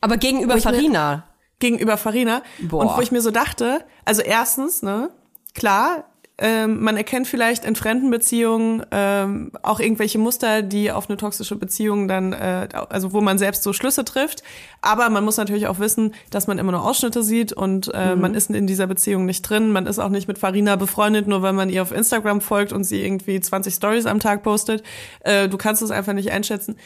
[0.00, 1.24] Aber gegenüber Farina
[1.58, 2.42] gegenüber Farina.
[2.60, 2.82] Boah.
[2.82, 5.10] Und wo ich mir so dachte, also erstens, ne,
[5.54, 6.04] klar,
[6.38, 11.56] ähm, man erkennt vielleicht in fremden Beziehungen ähm, auch irgendwelche Muster, die auf eine toxische
[11.56, 14.42] Beziehung dann, äh, also wo man selbst so Schlüsse trifft.
[14.82, 18.20] Aber man muss natürlich auch wissen, dass man immer nur Ausschnitte sieht und äh, mhm.
[18.20, 19.72] man ist in dieser Beziehung nicht drin.
[19.72, 22.84] Man ist auch nicht mit Farina befreundet, nur weil man ihr auf Instagram folgt und
[22.84, 24.82] sie irgendwie 20 Stories am Tag postet.
[25.20, 26.76] Äh, du kannst es einfach nicht einschätzen.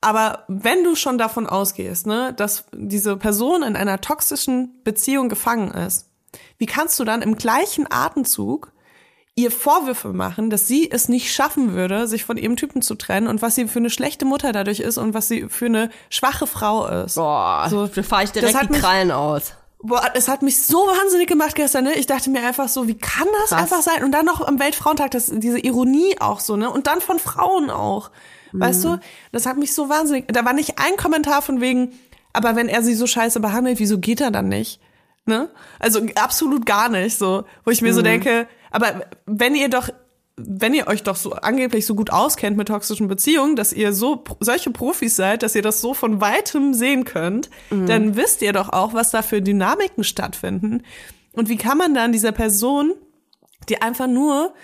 [0.00, 5.72] Aber wenn du schon davon ausgehst, ne, dass diese Person in einer toxischen Beziehung gefangen
[5.72, 6.08] ist,
[6.58, 8.72] wie kannst du dann im gleichen Atemzug
[9.34, 13.28] ihr Vorwürfe machen, dass sie es nicht schaffen würde, sich von ihrem Typen zu trennen
[13.28, 16.48] und was sie für eine schlechte Mutter dadurch ist und was sie für eine schwache
[16.48, 17.14] Frau ist.
[17.14, 19.54] Boah, so, da fahre ich direkt die Krallen mich, aus.
[19.80, 21.94] Boah, es hat mich so wahnsinnig gemacht gestern, ne?
[21.94, 23.62] Ich dachte mir einfach so, wie kann das Krass.
[23.62, 24.02] einfach sein?
[24.02, 26.68] Und dann noch am Weltfrauentag, das, diese Ironie auch so, ne?
[26.68, 28.10] Und dann von Frauen auch.
[28.52, 28.98] Weißt du?
[29.32, 30.26] Das hat mich so wahnsinnig.
[30.28, 31.92] Da war nicht ein Kommentar von wegen,
[32.32, 34.80] aber wenn er sie so scheiße behandelt, wieso geht er dann nicht?
[35.26, 35.50] Ne?
[35.78, 37.96] Also absolut gar nicht, so, wo ich mir mhm.
[37.96, 39.90] so denke, aber wenn ihr doch
[40.40, 44.22] wenn ihr euch doch so angeblich so gut auskennt mit toxischen Beziehungen, dass ihr so
[44.38, 47.86] solche Profis seid, dass ihr das so von weitem sehen könnt, mhm.
[47.86, 50.84] dann wisst ihr doch auch, was da für Dynamiken stattfinden.
[51.32, 52.94] Und wie kann man dann dieser Person,
[53.68, 54.54] die einfach nur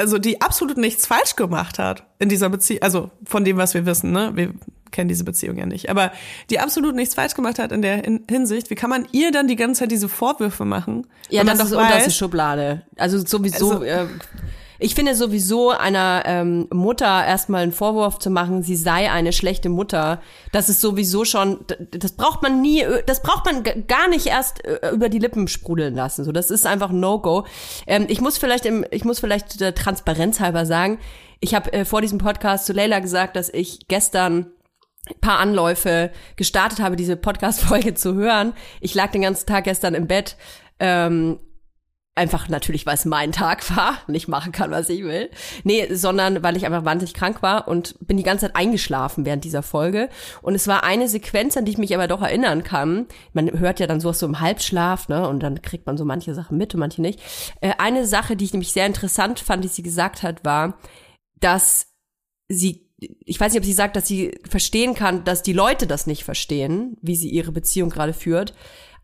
[0.00, 3.86] also die absolut nichts falsch gemacht hat in dieser Beziehung, also von dem, was wir
[3.86, 4.32] wissen, ne?
[4.34, 4.54] Wir
[4.90, 6.10] kennen diese Beziehung ja nicht, aber
[6.48, 9.56] die absolut nichts falsch gemacht hat in der Hinsicht, wie kann man ihr dann die
[9.56, 11.06] ganze Zeit diese Vorwürfe machen?
[11.28, 12.82] Ja, das ist weiß, unterste Schublade.
[12.96, 14.06] Also sowieso also, äh,
[14.80, 19.68] ich finde sowieso einer ähm, Mutter erstmal einen Vorwurf zu machen, sie sei eine schlechte
[19.68, 20.20] Mutter,
[20.52, 24.90] das ist sowieso schon, das braucht man nie, das braucht man gar nicht erst äh,
[24.90, 26.24] über die Lippen sprudeln lassen.
[26.24, 27.44] So, das ist einfach No-Go.
[27.86, 30.98] Ähm, ich muss vielleicht, im, ich muss vielleicht der Transparenz halber sagen,
[31.40, 34.46] ich habe äh, vor diesem Podcast zu Leila gesagt, dass ich gestern
[35.20, 38.52] paar Anläufe gestartet habe, diese Podcast-Folge zu hören.
[38.80, 40.36] Ich lag den ganzen Tag gestern im Bett
[40.78, 41.38] ähm,
[42.16, 45.30] Einfach natürlich, weil es mein Tag war und ich machen kann, was ich will.
[45.62, 49.44] Nee, sondern weil ich einfach wahnsinnig krank war und bin die ganze Zeit eingeschlafen während
[49.44, 50.08] dieser Folge.
[50.42, 53.06] Und es war eine Sequenz, an die ich mich aber doch erinnern kann.
[53.32, 55.28] Man hört ja dann sowas so im Halbschlaf, ne?
[55.28, 57.20] Und dann kriegt man so manche Sachen mit und manche nicht.
[57.60, 60.78] Äh, eine Sache, die ich nämlich sehr interessant fand, die sie gesagt hat, war,
[61.38, 61.86] dass
[62.48, 62.90] sie
[63.24, 66.24] ich weiß nicht, ob sie sagt, dass sie verstehen kann, dass die Leute das nicht
[66.24, 68.52] verstehen, wie sie ihre Beziehung gerade führt,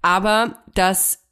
[0.03, 1.26] aber dass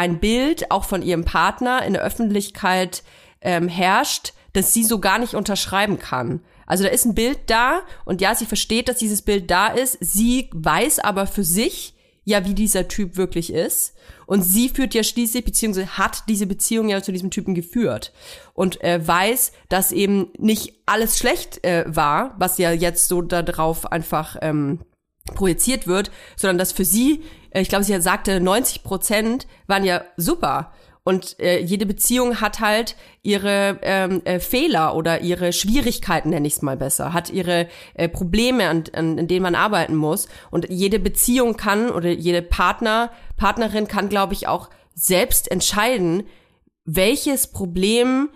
[0.00, 3.02] ein Bild auch von ihrem Partner in der Öffentlichkeit
[3.42, 6.40] ähm, herrscht, das sie so gar nicht unterschreiben kann.
[6.64, 9.98] Also da ist ein Bild da und ja, sie versteht, dass dieses Bild da ist.
[10.00, 13.94] Sie weiß aber für sich ja, wie dieser Typ wirklich ist.
[14.26, 18.12] Und sie führt ja schließlich, beziehungsweise hat diese Beziehung ja zu diesem Typen geführt.
[18.54, 23.90] Und äh, weiß, dass eben nicht alles schlecht äh, war, was ja jetzt so darauf
[23.90, 24.80] einfach ähm,
[25.34, 30.02] projiziert wird, sondern dass für sie, äh, ich glaube, sie sagte, 90 Prozent waren ja
[30.16, 30.72] super.
[31.02, 36.54] Und äh, jede Beziehung hat halt ihre ähm, äh, Fehler oder ihre Schwierigkeiten, nenne ich
[36.54, 40.28] es mal besser, hat ihre äh, Probleme, an, an, an denen man arbeiten muss.
[40.50, 46.24] Und jede Beziehung kann oder jede Partner, Partnerin kann, glaube ich, auch selbst entscheiden,
[46.84, 48.28] welches Problem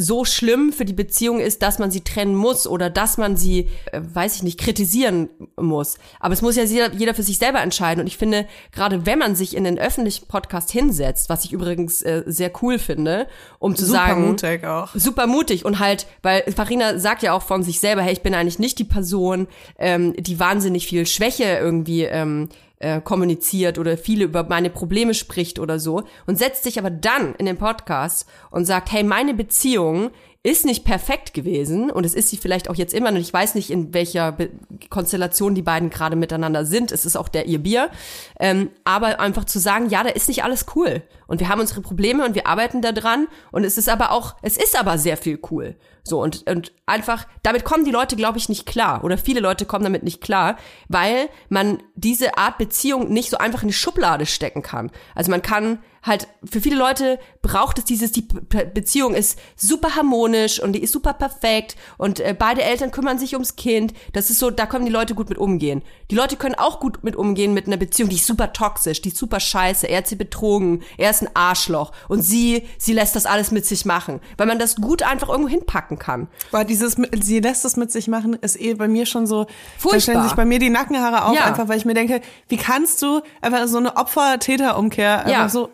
[0.00, 3.68] so schlimm für die Beziehung ist, dass man sie trennen muss oder dass man sie,
[3.92, 5.98] äh, weiß ich nicht, kritisieren muss.
[6.20, 8.00] Aber es muss ja jeder, jeder für sich selber entscheiden.
[8.00, 12.00] Und ich finde, gerade wenn man sich in den öffentlichen Podcast hinsetzt, was ich übrigens
[12.00, 13.26] äh, sehr cool finde,
[13.58, 14.20] um zu super sagen.
[14.22, 14.94] Super mutig auch.
[14.94, 15.64] Super mutig.
[15.66, 18.78] Und halt, weil Farina sagt ja auch von sich selber, hey, ich bin eigentlich nicht
[18.78, 22.48] die Person, ähm, die wahnsinnig viel Schwäche irgendwie ähm,
[22.80, 27.34] äh, kommuniziert oder viele über meine Probleme spricht oder so und setzt sich aber dann
[27.36, 30.10] in den Podcast und sagt, hey, meine Beziehung
[30.42, 33.54] ist nicht perfekt gewesen und es ist sie vielleicht auch jetzt immer und ich weiß
[33.54, 34.50] nicht, in welcher Be
[34.88, 36.92] Konstellation die beiden gerade miteinander sind.
[36.92, 37.90] Es ist auch der ihr Bier.
[38.38, 41.82] Ähm, aber einfach zu sagen, ja, da ist nicht alles cool und wir haben unsere
[41.82, 45.18] Probleme und wir arbeiten da dran und es ist aber auch, es ist aber sehr
[45.18, 45.76] viel cool.
[46.02, 49.04] So und, und einfach, damit kommen die Leute, glaube ich, nicht klar.
[49.04, 50.56] Oder viele Leute kommen damit nicht klar,
[50.88, 54.90] weil man diese Art Beziehung nicht so einfach in die Schublade stecken kann.
[55.14, 60.60] Also man kann halt, für viele Leute braucht es dieses, die Beziehung ist super harmonisch
[60.62, 63.92] und die ist super perfekt und äh, beide Eltern kümmern sich ums Kind.
[64.12, 65.82] Das ist so, da können die Leute gut mit umgehen.
[66.10, 69.08] Die Leute können auch gut mit umgehen mit einer Beziehung, die ist super toxisch, die
[69.10, 69.86] ist super scheiße.
[69.88, 73.66] Er hat sie betrogen, er ist ein Arschloch und sie, sie lässt das alles mit
[73.66, 76.28] sich machen, weil man das gut einfach irgendwo hinpacken kann.
[76.50, 79.46] Weil dieses, sie lässt das mit sich machen, ist eh bei mir schon so,
[79.78, 79.92] Furchtbar.
[79.92, 81.44] da stellen sich bei mir die Nackenhaare auf, Ja.
[81.44, 85.42] einfach weil ich mir denke, wie kannst du einfach so eine Opfer-Täter-Umkehr Ja.
[85.42, 85.70] einfach so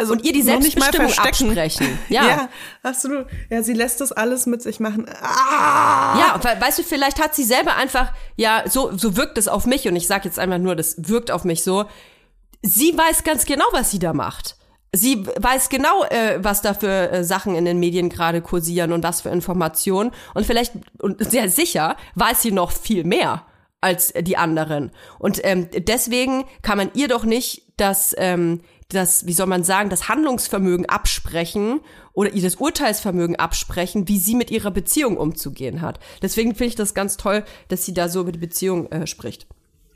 [0.00, 1.98] also Und ihr die Selbstbestimmung absprechen.
[2.08, 2.26] Ja.
[2.26, 2.48] ja,
[2.82, 3.26] absolut.
[3.50, 5.06] Ja, sie lässt das alles mit sich machen.
[5.20, 6.18] Ah!
[6.18, 9.86] Ja, weißt du, vielleicht hat sie selber einfach, ja, so, so wirkt es auf mich
[9.86, 11.84] und ich sag jetzt einfach nur, das wirkt auf mich so.
[12.62, 14.56] Sie weiß ganz genau, was sie da macht.
[14.92, 19.04] Sie weiß genau, äh, was da für äh, Sachen in den Medien gerade kursieren und
[19.04, 20.12] was für Informationen.
[20.34, 23.44] Und vielleicht, und sehr sicher, weiß sie noch viel mehr
[23.82, 24.92] als die anderen.
[25.18, 28.62] Und ähm, deswegen kann man ihr doch nicht das, ähm,
[28.94, 31.80] das, wie soll man sagen, das Handlungsvermögen absprechen
[32.12, 36.00] oder ihr das Urteilsvermögen absprechen, wie sie mit ihrer Beziehung umzugehen hat.
[36.22, 39.46] Deswegen finde ich das ganz toll, dass sie da so über die Beziehung äh, spricht.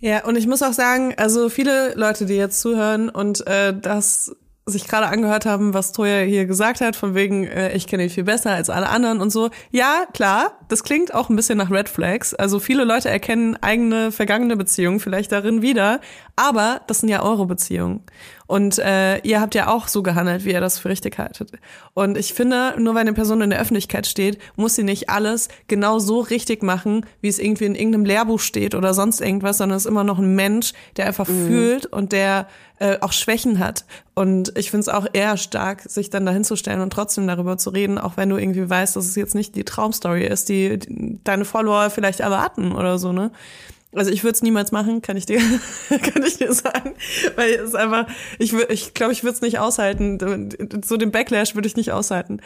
[0.00, 4.36] Ja, und ich muss auch sagen, also viele Leute, die jetzt zuhören und äh, das
[4.66, 8.10] sich gerade angehört haben, was Toya hier gesagt hat, von wegen, äh, ich kenne ihn
[8.10, 9.50] viel besser als alle anderen und so.
[9.70, 12.32] Ja, klar, das klingt auch ein bisschen nach Red Flags.
[12.32, 16.00] Also viele Leute erkennen eigene vergangene Beziehungen vielleicht darin wieder,
[16.36, 18.04] aber das sind ja eure Beziehungen.
[18.46, 21.52] Und äh, ihr habt ja auch so gehandelt, wie ihr das für richtig haltet.
[21.94, 25.48] Und ich finde, nur weil eine Person in der Öffentlichkeit steht, muss sie nicht alles
[25.68, 29.76] genau so richtig machen, wie es irgendwie in irgendeinem Lehrbuch steht oder sonst irgendwas, sondern
[29.76, 32.46] es ist immer noch ein Mensch, der einfach fühlt und der
[32.78, 33.84] äh, auch Schwächen hat.
[34.14, 37.98] Und ich finde es auch eher stark, sich dann dahinzustellen und trotzdem darüber zu reden,
[37.98, 41.44] auch wenn du irgendwie weißt, dass es jetzt nicht die Traumstory ist, die, die deine
[41.44, 43.30] Follower vielleicht erwarten oder so, ne?
[43.94, 45.38] Also ich würde es niemals machen, kann ich dir,
[45.88, 46.94] kann ich dir sagen,
[47.36, 48.06] weil es einfach,
[48.38, 50.18] ich wür- ich glaube, ich würde es nicht aushalten.
[50.84, 52.40] So den Backlash würde ich nicht aushalten,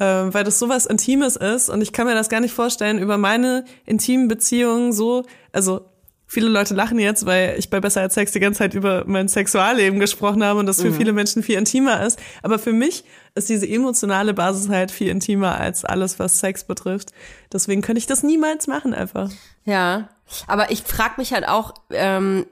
[0.00, 3.18] ähm, weil das sowas Intimes ist und ich kann mir das gar nicht vorstellen über
[3.18, 5.86] meine intimen Beziehungen so, also
[6.32, 9.28] Viele Leute lachen jetzt, weil ich bei Besser als Sex die ganze Zeit über mein
[9.28, 12.18] Sexualleben gesprochen habe und das für viele Menschen viel intimer ist.
[12.42, 17.10] Aber für mich ist diese emotionale Basis halt viel intimer als alles, was Sex betrifft.
[17.52, 19.30] Deswegen könnte ich das niemals machen einfach.
[19.66, 20.08] Ja,
[20.46, 22.46] aber ich frage mich halt auch, ähm,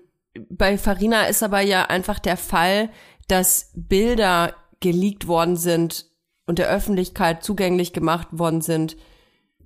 [0.50, 2.90] bei Farina ist aber ja einfach der Fall,
[3.28, 6.04] dass Bilder geleakt worden sind
[6.44, 8.98] und der Öffentlichkeit zugänglich gemacht worden sind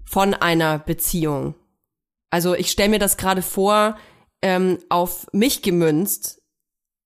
[0.04, 1.56] von einer Beziehung.
[2.34, 3.96] Also ich stelle mir das gerade vor,
[4.42, 6.42] ähm, auf mich gemünzt,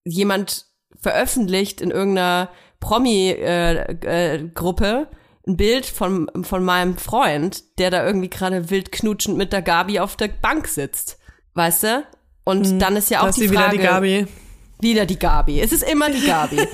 [0.06, 0.64] jemand
[1.02, 2.48] veröffentlicht in irgendeiner
[2.80, 5.06] Promi-Gruppe äh, äh,
[5.46, 10.00] ein Bild von, von meinem Freund, der da irgendwie gerade wild knutschend mit der Gabi
[10.00, 11.18] auf der Bank sitzt.
[11.52, 12.06] Weißt du?
[12.44, 13.76] Und dann ist ja auch die sie wieder Frage.
[13.76, 14.26] die Gabi.
[14.80, 15.60] Wieder die Gabi.
[15.60, 16.56] Es ist immer die Gabi.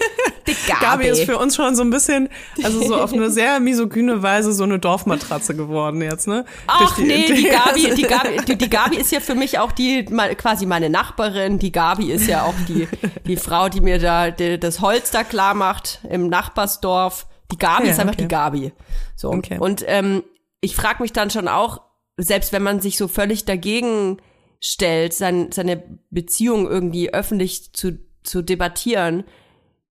[0.47, 0.81] Die Gabi.
[0.85, 2.29] Gabi ist für uns schon so ein bisschen,
[2.63, 6.45] also so auf eine sehr misogyne Weise so eine Dorfmatratze geworden jetzt, ne?
[6.67, 9.73] Ach Durch nee, die Gabi, die Gabi, die, die Gabi ist ja für mich auch
[9.73, 11.59] die quasi meine Nachbarin.
[11.59, 12.87] Die Gabi ist ja auch die
[13.27, 17.27] die Frau, die mir da die, das Holz da klar macht im Nachbarsdorf.
[17.51, 18.23] Die Gabi Ja, ist einfach okay.
[18.25, 18.73] die Gabi.
[19.17, 19.57] So Okay.
[19.59, 20.25] und ähm,
[20.61, 21.81] ich frage mich dann schon auch,
[22.19, 24.19] selbst wenn man sich so völlig dagegen
[24.67, 29.25] stellt, sein, seine Beziehung irgendwie öffentlich zu zu debattieren,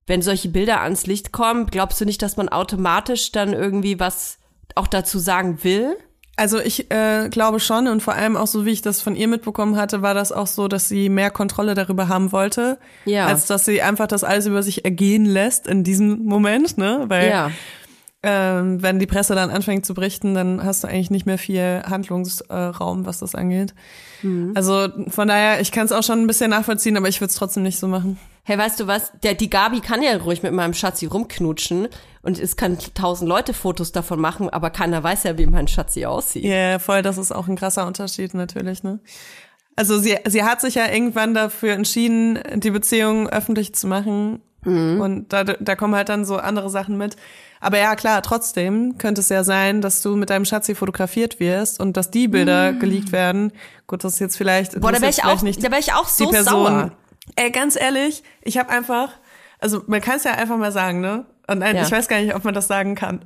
[0.08, 4.38] wenn solche Bilder ans Licht kommen, glaubst du nicht, dass man automatisch dann irgendwie was
[4.74, 5.96] auch dazu sagen will?
[6.36, 9.28] Also ich äh, glaube schon und vor allem auch so, wie ich das von ihr
[9.28, 13.26] mitbekommen hatte, war das auch so, dass sie mehr Kontrolle darüber haben wollte, Ja.
[13.26, 17.04] als dass sie einfach das alles über sich ergehen lässt in diesem Moment, ne?
[17.06, 17.50] Weil Ja.
[18.24, 21.82] Ähm, wenn die Presse dann anfängt zu berichten, dann hast du eigentlich nicht mehr viel
[21.84, 23.74] Handlungsraum, was das angeht.
[24.22, 24.52] Mhm.
[24.54, 27.36] Also von daher, ich kann es auch schon ein bisschen nachvollziehen, aber ich würde es
[27.36, 28.18] trotzdem nicht so machen.
[28.44, 31.88] hey, weißt du was, der, die Gabi kann ja ruhig mit meinem Schatzi rumknutschen
[32.22, 36.06] und es kann tausend Leute Fotos davon machen, aber keiner weiß ja, wie mein Schatzi
[36.06, 36.44] aussieht.
[36.44, 39.00] Ja, yeah, voll, das ist auch ein krasser Unterschied natürlich, ne?
[39.76, 44.40] Also sie, sie hat sich ja irgendwann dafür entschieden, die Beziehung öffentlich zu machen.
[44.64, 45.00] Mhm.
[45.00, 47.16] Und da, da kommen halt dann so andere Sachen mit.
[47.60, 51.80] Aber ja, klar, trotzdem könnte es ja sein, dass du mit deinem Schatzi fotografiert wirst
[51.80, 52.78] und dass die Bilder mm.
[52.78, 53.52] geleakt werden.
[53.86, 54.78] Gut, das ist jetzt vielleicht.
[54.80, 56.92] Boah, da wäre ich auch, nicht da wäre ich auch so sauer.
[57.36, 59.08] Ey, ganz ehrlich, ich habe einfach,
[59.60, 61.24] also man kann es ja einfach mal sagen, ne?
[61.46, 61.82] Und nein, ja.
[61.82, 63.24] ich weiß gar nicht, ob man das sagen kann.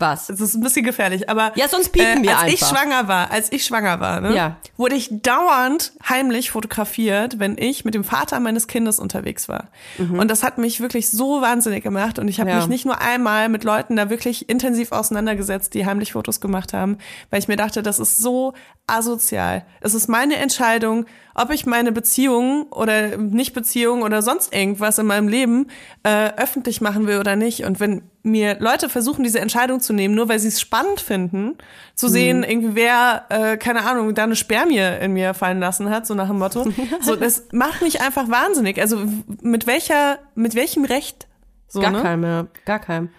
[0.00, 0.28] Was?
[0.28, 2.52] Es ist ein bisschen gefährlich, aber ja, sonst piepen äh, als einfach.
[2.52, 4.56] ich schwanger war, als ich schwanger war, ne, ja.
[4.76, 9.70] wurde ich dauernd heimlich fotografiert, wenn ich mit dem Vater meines Kindes unterwegs war.
[9.98, 10.20] Mhm.
[10.20, 12.56] Und das hat mich wirklich so wahnsinnig gemacht und ich habe ja.
[12.56, 16.98] mich nicht nur einmal mit Leuten da wirklich intensiv auseinandergesetzt, die heimlich Fotos gemacht haben,
[17.30, 18.54] weil ich mir dachte, das ist so
[18.86, 19.64] asozial.
[19.80, 21.06] Es ist meine Entscheidung,
[21.38, 25.68] ob ich meine Beziehung oder Nicht-Beziehung oder sonst irgendwas in meinem Leben
[26.02, 27.64] äh, öffentlich machen will oder nicht.
[27.64, 31.56] Und wenn mir Leute versuchen, diese Entscheidung zu nehmen, nur weil sie es spannend finden,
[31.94, 32.44] zu sehen, mhm.
[32.44, 36.28] irgendwie wer, äh, keine Ahnung, da eine Spermie in mir fallen lassen hat, so nach
[36.28, 36.66] dem Motto.
[37.00, 38.80] so, das macht mich einfach wahnsinnig.
[38.80, 38.98] Also
[39.40, 41.26] mit welcher, mit welchem Recht?
[41.68, 42.02] So, gar ne?
[42.02, 42.46] keinem, ja.
[42.64, 43.10] Gar keinem.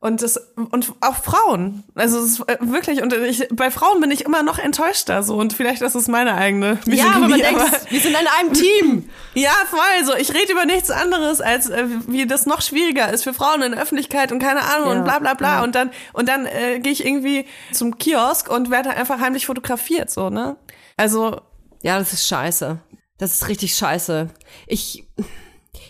[0.00, 1.82] Und das und auch Frauen.
[1.96, 5.34] Also es ist äh, wirklich und ich, bei Frauen bin ich immer noch enttäuschter so
[5.34, 9.10] und vielleicht ist es meine eigene Ja, aber man denkt, wir sind in einem Team.
[9.34, 10.14] ja, voll so.
[10.14, 13.72] Ich rede über nichts anderes als äh, wie das noch schwieriger ist für Frauen in
[13.72, 15.64] der Öffentlichkeit und keine Ahnung ja, und bla bla bla ja.
[15.64, 20.10] und dann und dann äh, gehe ich irgendwie zum Kiosk und werde einfach heimlich fotografiert
[20.10, 20.56] so, ne?
[20.96, 21.40] Also
[21.82, 22.78] ja, das ist scheiße.
[23.18, 24.28] Das ist richtig scheiße.
[24.68, 25.08] Ich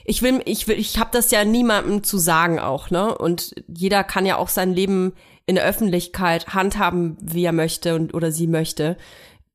[0.08, 3.16] ich will, ich will, ich habe das ja niemandem zu sagen auch, ne?
[3.16, 5.12] Und jeder kann ja auch sein Leben
[5.44, 8.96] in der Öffentlichkeit handhaben, wie er möchte und oder sie möchte.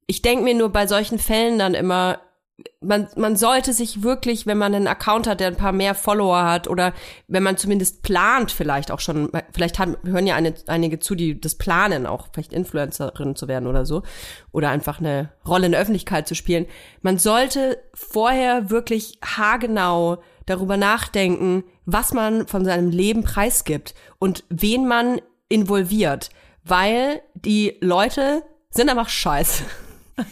[0.06, 2.20] Ich denke mir nur bei solchen Fällen dann immer,
[2.82, 6.44] man, man sollte sich wirklich, wenn man einen Account hat, der ein paar mehr Follower
[6.44, 6.94] hat oder
[7.28, 11.42] wenn man zumindest plant, vielleicht auch schon, vielleicht haben, hören ja eine, einige zu, die
[11.42, 14.04] das planen, auch vielleicht Influencerin zu werden oder so
[14.52, 16.68] oder einfach eine Rolle in der Öffentlichkeit zu spielen.
[17.02, 24.88] Man sollte vorher wirklich haargenau darüber nachdenken, was man von seinem Leben preisgibt und wen
[24.88, 26.30] man involviert,
[26.64, 29.64] weil die Leute sind einfach scheiße.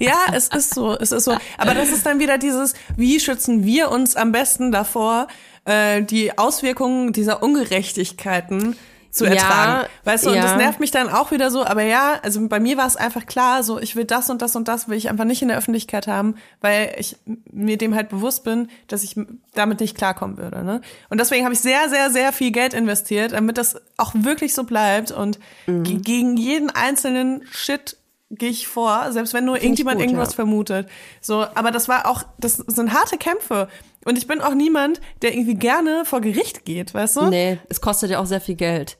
[0.00, 1.36] ja, es ist so, es ist so.
[1.58, 5.28] Aber das ist dann wieder dieses, wie schützen wir uns am besten davor,
[5.64, 8.76] äh, die Auswirkungen dieser Ungerechtigkeiten
[9.16, 9.82] zu ertragen.
[9.82, 10.36] Ja, weißt du, ja.
[10.36, 12.96] und das nervt mich dann auch wieder so, aber ja, also bei mir war es
[12.96, 15.48] einfach klar, so ich will das und das und das will ich einfach nicht in
[15.48, 17.16] der Öffentlichkeit haben, weil ich
[17.50, 19.16] mir dem halt bewusst bin, dass ich
[19.54, 20.62] damit nicht klarkommen würde.
[20.62, 20.80] Ne?
[21.08, 24.64] Und deswegen habe ich sehr, sehr, sehr viel Geld investiert, damit das auch wirklich so
[24.64, 26.02] bleibt und mhm.
[26.02, 27.96] gegen jeden einzelnen Shit
[28.30, 30.36] gehe ich vor, selbst wenn nur Find irgendjemand gut, irgendwas ja.
[30.36, 30.88] vermutet.
[31.20, 33.68] So, aber das war auch, das sind harte Kämpfe.
[34.06, 37.26] Und ich bin auch niemand, der irgendwie gerne vor Gericht geht, weißt du?
[37.26, 38.98] Nee, es kostet ja auch sehr viel Geld.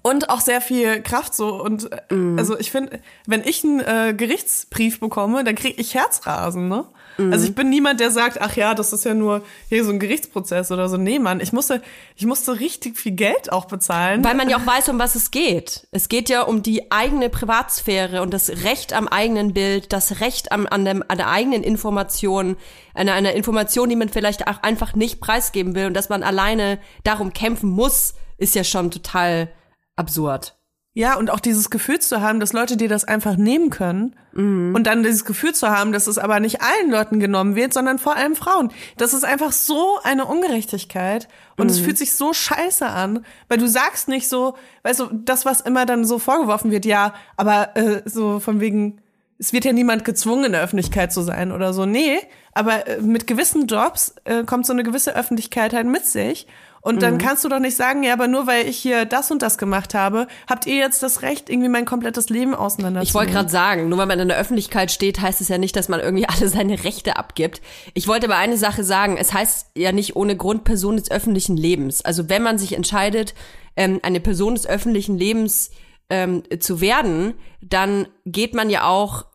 [0.00, 1.62] Und auch sehr viel Kraft so.
[1.62, 2.38] Und mm.
[2.38, 6.86] also ich finde, wenn ich einen äh, Gerichtsbrief bekomme, dann kriege ich Herzrasen, ne?
[7.18, 7.32] Mm.
[7.32, 9.98] Also ich bin niemand, der sagt, ach ja, das ist ja nur hier so ein
[9.98, 10.96] Gerichtsprozess oder so.
[10.96, 11.82] Nee, Mann, ich musste,
[12.16, 14.24] ich musste richtig viel Geld auch bezahlen.
[14.24, 15.86] Weil man ja auch weiß, um was es geht.
[15.90, 20.52] Es geht ja um die eigene Privatsphäre und das Recht am eigenen Bild, das Recht
[20.52, 22.56] am, an, dem, an der eigenen Information,
[22.94, 26.78] einer, einer Information, die man vielleicht auch einfach nicht preisgeben will und dass man alleine
[27.04, 29.48] darum kämpfen muss, ist ja schon total
[29.96, 30.56] absurd.
[30.94, 34.74] Ja, und auch dieses Gefühl zu haben, dass Leute dir das einfach nehmen können mhm.
[34.74, 37.98] und dann dieses Gefühl zu haben, dass es aber nicht allen Leuten genommen wird, sondern
[37.98, 38.70] vor allem Frauen.
[38.98, 41.70] Das ist einfach so eine Ungerechtigkeit und mhm.
[41.70, 45.62] es fühlt sich so scheiße an, weil du sagst nicht so, weißt du, das, was
[45.62, 49.00] immer dann so vorgeworfen wird, ja, aber äh, so von wegen,
[49.38, 51.86] es wird ja niemand gezwungen, in der Öffentlichkeit zu sein oder so.
[51.86, 52.18] Nee,
[52.52, 56.46] aber äh, mit gewissen Jobs äh, kommt so eine gewisse Öffentlichkeit halt mit sich.
[56.82, 57.18] Und dann mhm.
[57.18, 59.94] kannst du doch nicht sagen, ja, aber nur weil ich hier das und das gemacht
[59.94, 63.88] habe, habt ihr jetzt das Recht, irgendwie mein komplettes Leben auseinander Ich wollte gerade sagen,
[63.88, 66.48] nur weil man in der Öffentlichkeit steht, heißt es ja nicht, dass man irgendwie alle
[66.48, 67.62] seine Rechte abgibt.
[67.94, 71.56] Ich wollte aber eine Sache sagen, es heißt ja nicht ohne Grund Person des öffentlichen
[71.56, 72.04] Lebens.
[72.04, 73.34] Also wenn man sich entscheidet,
[73.76, 75.70] ähm, eine Person des öffentlichen Lebens
[76.10, 79.26] ähm, zu werden, dann geht man ja auch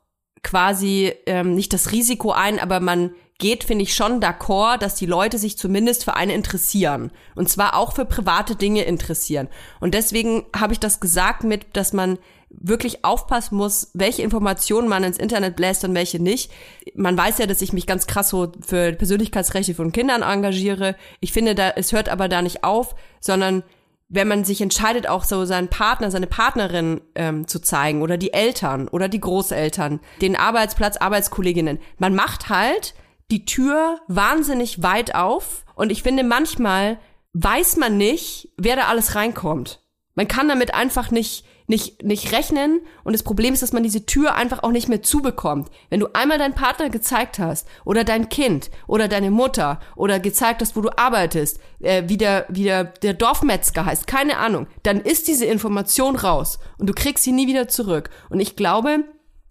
[0.44, 5.06] quasi ähm, nicht das Risiko ein, aber man geht, finde ich, schon d'accord, dass die
[5.06, 7.12] Leute sich zumindest für eine interessieren.
[7.36, 9.48] Und zwar auch für private Dinge interessieren.
[9.80, 12.18] Und deswegen habe ich das gesagt mit, dass man
[12.50, 16.52] wirklich aufpassen muss, welche Informationen man ins Internet bläst und welche nicht.
[16.96, 20.96] Man weiß ja, dass ich mich ganz krass so für Persönlichkeitsrechte von Kindern engagiere.
[21.20, 23.64] Ich finde, da, es hört aber da nicht auf, sondern
[24.10, 28.32] wenn man sich entscheidet, auch so seinen Partner, seine Partnerin ähm, zu zeigen oder die
[28.32, 32.94] Eltern oder die Großeltern, den Arbeitsplatz, Arbeitskolleginnen, man macht halt
[33.32, 37.00] die Tür wahnsinnig weit auf und ich finde manchmal
[37.34, 39.84] weiß man nicht, wer da alles reinkommt.
[40.16, 44.06] Man kann damit einfach nicht nicht, nicht rechnen und das Problem ist, dass man diese
[44.06, 45.70] Tür einfach auch nicht mehr zubekommt.
[45.90, 50.62] Wenn du einmal deinen Partner gezeigt hast oder dein Kind oder deine Mutter oder gezeigt
[50.62, 55.02] hast, wo du arbeitest, äh, wie, der, wie der, der Dorfmetzger heißt, keine Ahnung, dann
[55.02, 58.10] ist diese Information raus und du kriegst sie nie wieder zurück.
[58.30, 59.04] Und ich glaube,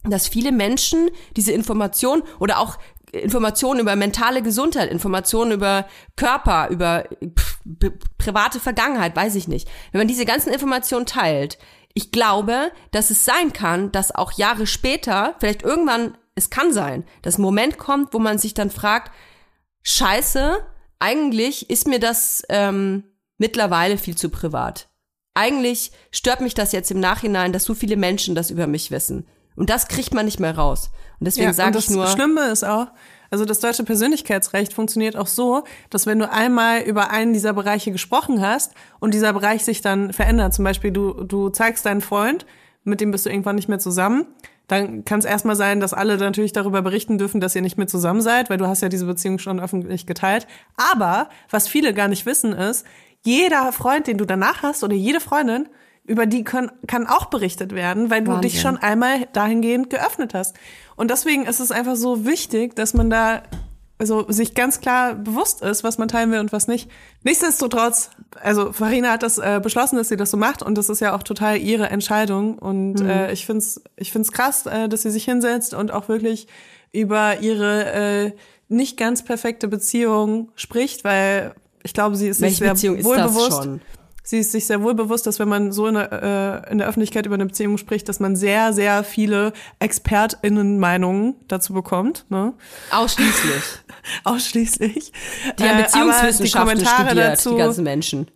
[0.04, 2.78] dass viele Menschen diese Information oder auch
[3.22, 5.86] Informationen über mentale Gesundheit, Informationen über
[6.16, 7.04] Körper, über
[8.18, 9.68] private Vergangenheit, weiß ich nicht.
[9.92, 11.58] Wenn man diese ganzen Informationen teilt,
[11.94, 17.04] ich glaube, dass es sein kann, dass auch Jahre später, vielleicht irgendwann, es kann sein,
[17.22, 19.12] dass ein Moment kommt, wo man sich dann fragt,
[19.82, 20.58] scheiße,
[20.98, 23.04] eigentlich ist mir das ähm,
[23.38, 24.88] mittlerweile viel zu privat.
[25.34, 29.26] Eigentlich stört mich das jetzt im Nachhinein, dass so viele Menschen das über mich wissen.
[29.54, 30.90] Und das kriegt man nicht mehr raus.
[31.18, 32.04] Und deswegen ja, sage ich nur.
[32.04, 32.88] Das Schlimme ist auch,
[33.30, 37.90] also das deutsche Persönlichkeitsrecht funktioniert auch so, dass wenn du einmal über einen dieser Bereiche
[37.90, 42.46] gesprochen hast und dieser Bereich sich dann verändert, zum Beispiel du, du zeigst deinen Freund,
[42.84, 44.26] mit dem bist du irgendwann nicht mehr zusammen,
[44.68, 47.86] dann kann es erstmal sein, dass alle natürlich darüber berichten dürfen, dass ihr nicht mehr
[47.86, 50.46] zusammen seid, weil du hast ja diese Beziehung schon öffentlich geteilt.
[50.76, 52.84] Aber was viele gar nicht wissen ist,
[53.22, 55.68] jeder Freund, den du danach hast oder jede Freundin
[56.06, 58.50] über die können, kann auch berichtet werden, weil du Wahnsinn.
[58.50, 60.56] dich schon einmal dahingehend geöffnet hast.
[60.94, 63.42] Und deswegen ist es einfach so wichtig, dass man da
[63.98, 66.90] also sich ganz klar bewusst ist, was man teilen will und was nicht.
[67.22, 68.10] Nichtsdestotrotz,
[68.42, 71.14] also Farina hat das äh, beschlossen, dass sie das so macht und das ist ja
[71.16, 73.08] auch total ihre Entscheidung und mhm.
[73.08, 76.46] äh, ich find's ich find's krass, äh, dass sie sich hinsetzt und auch wirklich
[76.92, 78.32] über ihre äh,
[78.68, 83.68] nicht ganz perfekte Beziehung spricht, weil ich glaube, sie ist Welche sich sehr Beziehung wohlbewusst
[84.26, 86.88] sie ist sich sehr wohl bewusst, dass wenn man so in der, äh, in der
[86.88, 92.26] Öffentlichkeit über eine Beziehung spricht, dass man sehr, sehr viele ExpertInnen-Meinungen dazu bekommt.
[92.28, 92.52] Ne?
[92.90, 93.62] Ausschließlich.
[94.24, 95.12] Ausschließlich.
[95.58, 98.26] Die haben Beziehungswissenschaften die studiert, dazu, die ganzen Menschen.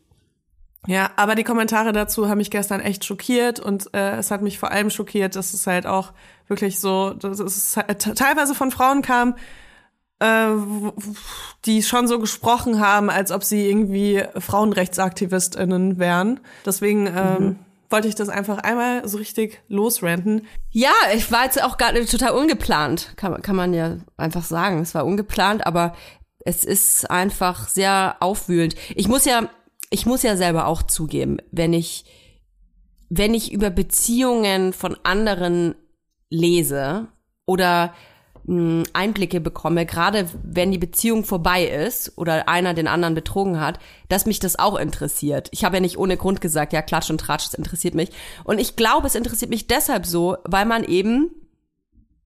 [0.86, 4.58] Ja, aber die Kommentare dazu haben mich gestern echt schockiert und äh, es hat mich
[4.58, 6.12] vor allem schockiert, dass es halt auch
[6.46, 9.34] wirklich so, dass es halt teilweise von Frauen kam,
[10.20, 10.50] äh,
[11.64, 16.40] die schon so gesprochen haben, als ob sie irgendwie Frauenrechtsaktivistinnen wären.
[16.64, 17.58] Deswegen ähm, mhm.
[17.88, 20.46] wollte ich das einfach einmal so richtig losrenten.
[20.70, 24.80] Ja, ich war jetzt auch gar total ungeplant, kann, kann man ja einfach sagen.
[24.80, 25.94] Es war ungeplant, aber
[26.44, 28.74] es ist einfach sehr aufwühlend.
[28.94, 29.48] Ich muss ja,
[29.90, 32.04] ich muss ja selber auch zugeben, wenn ich,
[33.08, 35.74] wenn ich über Beziehungen von anderen
[36.30, 37.08] lese
[37.44, 37.92] oder
[38.92, 43.78] Einblicke bekomme, gerade wenn die Beziehung vorbei ist oder einer den anderen betrogen hat,
[44.08, 45.48] dass mich das auch interessiert.
[45.52, 48.10] Ich habe ja nicht ohne Grund gesagt, ja, Klatsch und Tratsch, es interessiert mich.
[48.42, 51.30] Und ich glaube, es interessiert mich deshalb so, weil man eben,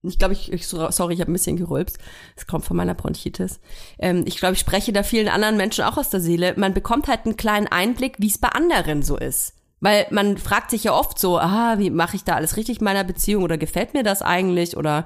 [0.01, 1.99] ich glaube, ich, ich sorry, ich habe ein bisschen gerülpst,
[2.35, 3.59] es kommt von meiner Bronchitis.
[3.99, 6.55] Ähm, ich glaube, ich spreche da vielen anderen Menschen auch aus der Seele.
[6.57, 9.54] Man bekommt halt einen kleinen Einblick, wie es bei anderen so ist.
[9.81, 12.85] Weil man fragt sich ja oft so, ah, wie mache ich da alles richtig in
[12.85, 15.05] meiner Beziehung oder gefällt mir das eigentlich oder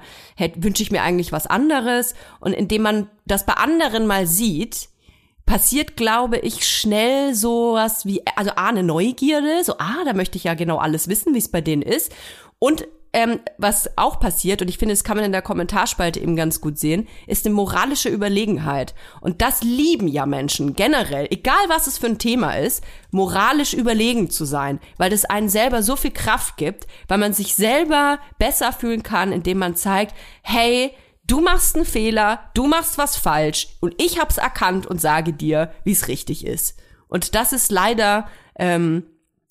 [0.56, 2.14] wünsche ich mir eigentlich was anderes?
[2.38, 4.88] Und indem man das bei anderen mal sieht,
[5.44, 10.44] passiert, glaube ich, schnell sowas wie, also A, eine Neugierde, so, ah, da möchte ich
[10.44, 12.12] ja genau alles wissen, wie es bei denen ist.
[12.60, 16.36] Und ähm, was auch passiert, und ich finde, das kann man in der Kommentarspalte eben
[16.36, 18.94] ganz gut sehen, ist eine moralische Überlegenheit.
[19.20, 24.30] Und das lieben ja Menschen generell, egal was es für ein Thema ist, moralisch überlegen
[24.30, 28.72] zu sein, weil das einen selber so viel Kraft gibt, weil man sich selber besser
[28.72, 30.92] fühlen kann, indem man zeigt, hey,
[31.26, 35.72] du machst einen Fehler, du machst was falsch und ich hab's erkannt und sage dir,
[35.82, 36.78] wie es richtig ist.
[37.08, 39.04] Und das ist leider ähm,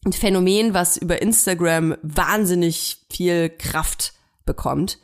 [0.06, 4.14] ein Phänomen, was über Instagram wahnsinnig viel Kraft
[4.46, 5.00] bekommt.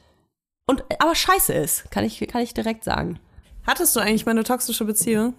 [0.67, 3.19] Und aber scheiße ist, kann ich, kann ich direkt sagen.
[3.67, 5.33] Hattest du eigentlich mal eine toxische Beziehung?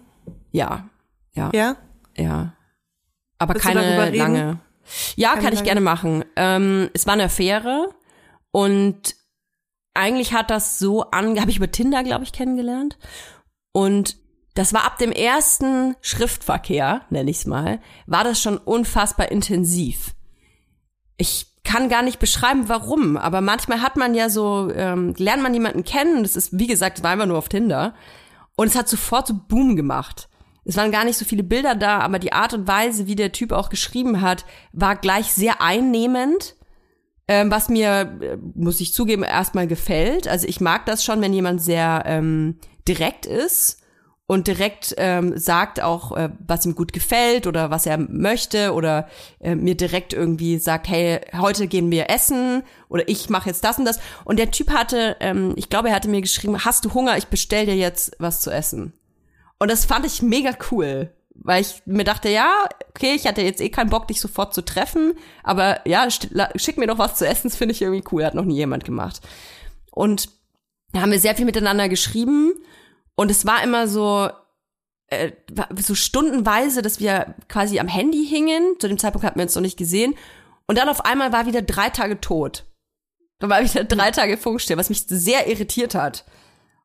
[0.51, 0.89] Ja.
[1.33, 1.49] Ja.
[1.53, 1.77] Ja?
[2.15, 2.53] Ja.
[3.37, 4.59] Aber Willst keine lange.
[5.15, 5.65] Ja, keine kann ich lange.
[5.65, 6.25] gerne machen.
[6.35, 7.89] Ähm, es war eine Affäre
[8.51, 9.15] und
[9.93, 12.97] eigentlich hat das so an, habe ich über Tinder, glaube ich, kennengelernt.
[13.73, 14.17] Und
[14.57, 20.15] das war ab dem ersten Schriftverkehr, nenne ich es mal, war das schon unfassbar intensiv.
[21.17, 25.53] Ich kann gar nicht beschreiben, warum, aber manchmal hat man ja so, ähm, lernt man
[25.53, 27.93] jemanden kennen, das ist, wie gesagt, es war immer nur auf Tinder,
[28.55, 30.27] und es hat sofort so Boom gemacht.
[30.65, 33.31] Es waren gar nicht so viele Bilder da, aber die Art und Weise, wie der
[33.31, 34.43] Typ auch geschrieben hat,
[34.73, 36.55] war gleich sehr einnehmend,
[37.27, 40.27] ähm, was mir, äh, muss ich zugeben, erstmal gefällt.
[40.27, 43.83] Also ich mag das schon, wenn jemand sehr ähm, direkt ist
[44.27, 49.07] und direkt ähm, sagt auch, äh, was ihm gut gefällt oder was er möchte oder
[49.39, 53.79] äh, mir direkt irgendwie sagt, hey, heute gehen wir essen oder ich mache jetzt das
[53.79, 53.99] und das.
[54.25, 57.17] Und der Typ hatte, ähm, ich glaube, er hatte mir geschrieben, hast du Hunger?
[57.17, 58.91] Ich bestell dir jetzt was zu essen.
[59.59, 62.51] Und das fand ich mega cool, weil ich mir dachte, ja,
[62.89, 66.87] okay, ich hatte jetzt eh keinen Bock, dich sofort zu treffen, aber ja, schick mir
[66.87, 69.21] doch was zu essen, das finde ich irgendwie cool, hat noch nie jemand gemacht.
[69.89, 70.29] Und
[70.91, 72.53] da haben wir sehr viel miteinander geschrieben
[73.17, 74.29] und es war immer so,
[75.07, 75.31] äh,
[75.75, 78.75] so stundenweise, dass wir quasi am Handy hingen.
[78.79, 80.13] Zu dem Zeitpunkt hatten wir uns noch nicht gesehen.
[80.67, 82.65] Und dann auf einmal war wieder drei Tage tot.
[83.39, 86.25] Dann war wieder drei Tage Funkstill, was mich sehr irritiert hat.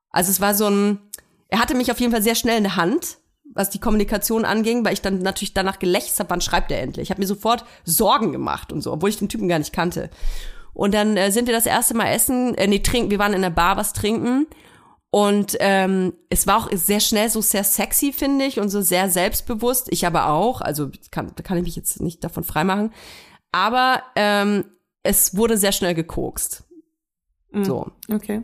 [0.09, 1.01] Also es war so ein,
[1.49, 4.87] er hatte mich auf jeden Fall sehr schnell in der Hand, was die Kommunikation anging,
[4.87, 7.05] weil ich dann natürlich danach gelächzt habe, wann schreibt er endlich.
[7.05, 10.09] Ich habe mir sofort Sorgen gemacht und so, obwohl ich den Typen gar nicht kannte.
[10.72, 13.43] Und dann äh, sind wir das erste Mal essen, äh, nee, trinken, wir waren in
[13.43, 14.47] der Bar was trinken
[15.14, 19.10] und ähm, es war auch sehr schnell so sehr sexy, finde ich, und so sehr
[19.10, 19.88] selbstbewusst.
[19.90, 22.94] Ich aber auch, also kann, da kann ich mich jetzt nicht davon freimachen.
[23.52, 24.64] Aber ähm,
[25.02, 26.64] es wurde sehr schnell gekokst.
[27.50, 27.64] Mhm.
[27.64, 27.92] So.
[28.10, 28.42] Okay.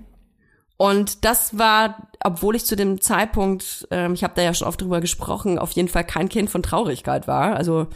[0.77, 4.83] Und das war, obwohl ich zu dem Zeitpunkt, ähm, ich habe da ja schon oft
[4.83, 7.57] drüber gesprochen, auf jeden Fall kein Kind von Traurigkeit war.
[7.57, 7.87] Also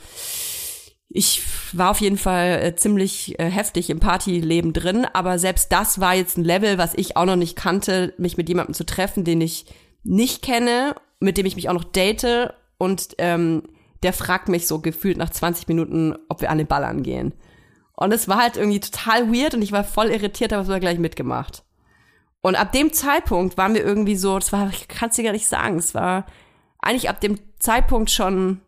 [1.14, 1.42] ich
[1.72, 6.14] war auf jeden Fall äh, ziemlich äh, heftig im Partyleben drin, aber selbst das war
[6.14, 9.42] jetzt ein Level, was ich auch noch nicht kannte, mich mit jemandem zu treffen, den
[9.42, 9.66] ich
[10.04, 13.62] nicht kenne, mit dem ich mich auch noch date und ähm,
[14.02, 17.34] der fragt mich so gefühlt nach 20 Minuten, ob wir an den Ball angehen.
[17.94, 20.80] Und es war halt irgendwie total weird und ich war voll irritiert, aber es war
[20.80, 21.62] gleich mitgemacht.
[22.40, 25.32] Und ab dem Zeitpunkt waren wir irgendwie so, das war, ich kann es dir gar
[25.32, 26.26] nicht sagen, es war
[26.80, 28.60] eigentlich ab dem Zeitpunkt schon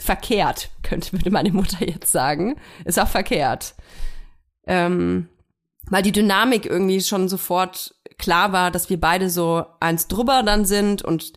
[0.00, 2.56] verkehrt, könnte würde meine Mutter jetzt sagen.
[2.84, 3.74] Ist auch verkehrt.
[4.66, 5.28] Ähm,
[5.88, 10.64] weil die Dynamik irgendwie schon sofort klar war, dass wir beide so eins drüber dann
[10.64, 11.32] sind und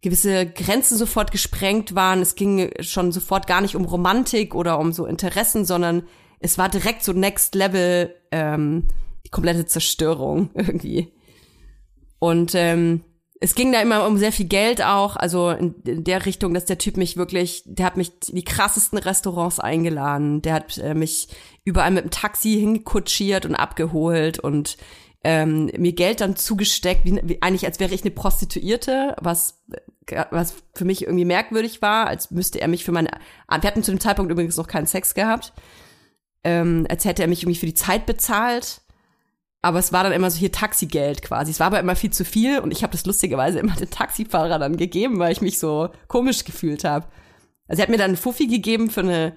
[0.00, 2.20] gewisse Grenzen sofort gesprengt waren.
[2.20, 6.04] Es ging schon sofort gar nicht um Romantik oder um so Interessen, sondern
[6.38, 8.88] es war direkt so Next Level, ähm,
[9.24, 11.12] die komplette Zerstörung irgendwie.
[12.18, 13.02] Und ähm,
[13.40, 16.64] es ging da immer um sehr viel Geld auch, also in, in, der Richtung, dass
[16.64, 20.94] der Typ mich wirklich, der hat mich in die krassesten Restaurants eingeladen, der hat äh,
[20.94, 21.28] mich
[21.64, 24.78] überall mit dem Taxi hingekutschiert und abgeholt und
[25.24, 29.62] ähm, mir Geld dann zugesteckt, wie, wie, eigentlich als wäre ich eine Prostituierte, was
[30.30, 33.90] was für mich irgendwie merkwürdig war, als müsste er mich für meine, wir hatten zu
[33.90, 35.52] dem Zeitpunkt übrigens noch keinen Sex gehabt,
[36.44, 38.82] ähm, als hätte er mich irgendwie für die Zeit bezahlt
[39.62, 41.50] aber es war dann immer so hier Taxigeld quasi.
[41.50, 44.58] Es war aber immer viel zu viel und ich habe das lustigerweise immer den Taxifahrer
[44.58, 47.06] dann gegeben, weil ich mich so komisch gefühlt habe.
[47.68, 49.36] Also er hat mir dann einen Fuffi gegeben für eine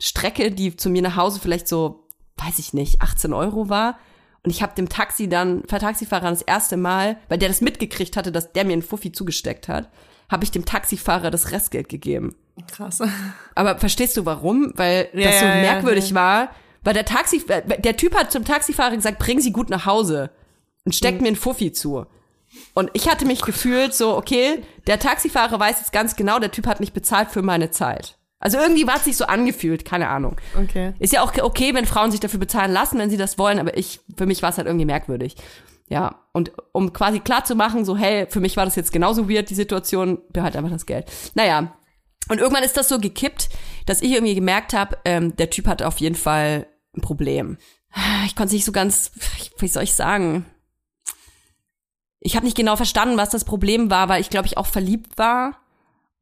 [0.00, 2.06] Strecke, die zu mir nach Hause vielleicht so,
[2.36, 3.98] weiß ich nicht, 18 Euro war.
[4.42, 8.16] Und ich habe dem Taxi dann, für Taxifahrer das erste Mal, weil der das mitgekriegt
[8.16, 9.90] hatte, dass der mir einen Fuffi zugesteckt hat,
[10.30, 12.34] habe ich dem Taxifahrer das Restgeld gegeben.
[12.70, 13.00] Krass.
[13.54, 14.72] Aber verstehst du warum?
[14.76, 16.14] Weil ja, das so merkwürdig ja, ja.
[16.14, 16.50] war
[16.86, 20.30] weil der Taxi, äh, der Typ hat zum Taxifahrer gesagt, bring sie gut nach Hause
[20.84, 21.22] und steckt mhm.
[21.22, 22.06] mir einen Fuffi zu.
[22.74, 26.68] Und ich hatte mich gefühlt so, okay, der Taxifahrer weiß jetzt ganz genau, der Typ
[26.68, 28.16] hat nicht bezahlt für meine Zeit.
[28.38, 30.36] Also irgendwie war es sich so angefühlt, keine Ahnung.
[30.56, 30.92] Okay.
[31.00, 33.76] Ist ja auch okay, wenn Frauen sich dafür bezahlen lassen, wenn sie das wollen, aber
[33.76, 35.34] ich, für mich war es halt irgendwie merkwürdig.
[35.88, 39.28] Ja, und um quasi klar zu machen, so, hey, für mich war das jetzt genauso
[39.28, 41.10] weird, die Situation, behalt einfach das Geld.
[41.34, 41.72] Naja,
[42.28, 43.48] und irgendwann ist das so gekippt,
[43.86, 46.66] dass ich irgendwie gemerkt habe, ähm, der Typ hat auf jeden Fall
[46.96, 47.58] ein Problem.
[48.26, 49.10] Ich konnte es nicht so ganz,
[49.58, 50.44] wie soll ich sagen?
[52.20, 55.16] Ich habe nicht genau verstanden, was das Problem war, weil ich glaube ich auch verliebt
[55.18, 55.60] war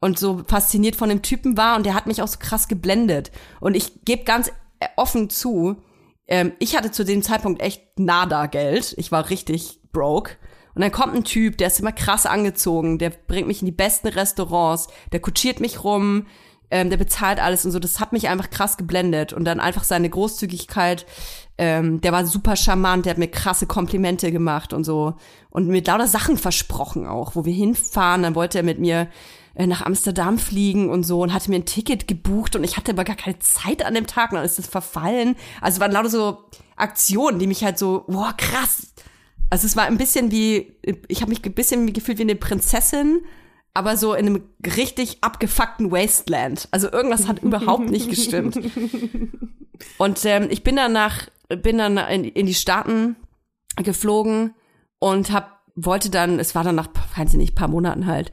[0.00, 3.32] und so fasziniert von dem Typen war und der hat mich auch so krass geblendet.
[3.60, 4.52] Und ich gebe ganz
[4.96, 5.82] offen zu,
[6.26, 8.94] ähm, ich hatte zu dem Zeitpunkt echt nada Geld.
[8.98, 10.36] Ich war richtig broke.
[10.74, 13.72] Und dann kommt ein Typ, der ist immer krass angezogen, der bringt mich in die
[13.72, 16.26] besten Restaurants, der kutschiert mich rum,
[16.70, 17.78] ähm, der bezahlt alles und so.
[17.78, 19.32] Das hat mich einfach krass geblendet.
[19.32, 21.06] Und dann einfach seine Großzügigkeit,
[21.56, 25.14] ähm, der war super charmant, der hat mir krasse Komplimente gemacht und so.
[25.50, 28.22] Und mir lauter Sachen versprochen auch, wo wir hinfahren.
[28.22, 29.08] Dann wollte er mit mir
[29.54, 32.90] äh, nach Amsterdam fliegen und so und hatte mir ein Ticket gebucht und ich hatte
[32.92, 35.36] aber gar keine Zeit an dem Tag und dann ist das verfallen.
[35.60, 36.38] Also waren lauter so
[36.74, 38.94] Aktionen, die mich halt so, boah, krass.
[39.50, 43.20] Also es war ein bisschen wie, ich habe mich ein bisschen gefühlt wie eine Prinzessin,
[43.74, 44.42] aber so in einem
[44.76, 46.68] richtig abgefuckten Wasteland.
[46.70, 48.58] Also irgendwas hat überhaupt nicht gestimmt.
[49.98, 53.16] Und ähm, ich bin dann nach, bin dann in, in die Staaten
[53.76, 54.54] geflogen
[55.00, 58.30] und hab, wollte dann, es war dann nach, weiß ich nicht, paar Monaten halt,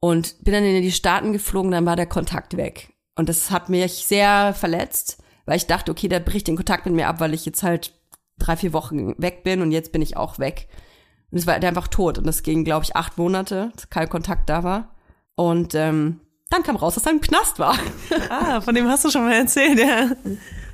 [0.00, 2.92] und bin dann in die Staaten geflogen, dann war der Kontakt weg.
[3.16, 6.94] Und das hat mich sehr verletzt, weil ich dachte, okay, der bricht den Kontakt mit
[6.94, 7.92] mir ab, weil ich jetzt halt
[8.38, 10.68] drei, vier Wochen weg bin und jetzt bin ich auch weg.
[11.34, 12.16] Und es war der einfach tot.
[12.16, 14.94] Und das ging, glaube ich, acht Monate, dass kein Kontakt da war.
[15.34, 17.76] Und ähm, dann kam raus, dass er im Knast war.
[18.30, 20.12] Ah, von dem hast du schon mal erzählt, ja.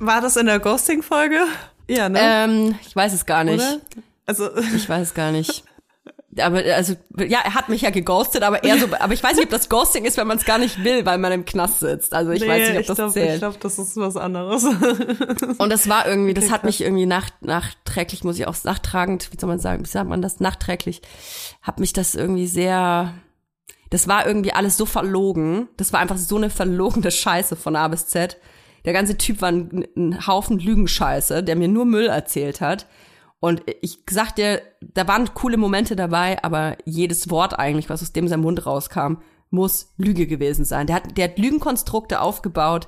[0.01, 1.45] War das in der Ghosting-Folge?
[1.89, 2.19] Ja, ne?
[2.23, 3.55] ähm, ich weiß es gar nicht.
[3.55, 3.81] Oder?
[4.27, 5.65] Also, Ich weiß es gar nicht.
[6.39, 9.47] Aber also ja, er hat mich ja geghostet, aber eher so, aber ich weiß nicht,
[9.47, 12.15] ob das Ghosting ist, wenn man es gar nicht will, weil man im Knast sitzt.
[12.15, 13.35] Also ich weiß nicht, ob das glaub, zählt.
[13.35, 14.65] Ich glaube, das ist was anderes.
[15.59, 19.41] Und das war irgendwie, das hat mich irgendwie nach, nachträglich, muss ich auch nachtragend, wie
[19.41, 21.03] soll man sagen, wie sagt man das, nachträglich,
[21.63, 23.13] hat mich das irgendwie sehr,
[23.91, 25.69] das war irgendwie alles so verlogen.
[25.79, 28.37] Das war einfach so eine verlogene Scheiße von A bis Z.
[28.85, 32.87] Der ganze Typ war ein, ein Haufen Lügenscheiße, der mir nur Müll erzählt hat.
[33.41, 38.13] Und ich sag dir, da waren coole Momente dabei, aber jedes Wort eigentlich, was aus
[38.13, 39.15] dem seinem Mund rauskam,
[39.49, 40.87] muss Lüge gewesen sein.
[40.87, 42.87] Der hat, der hat Lügenkonstrukte aufgebaut.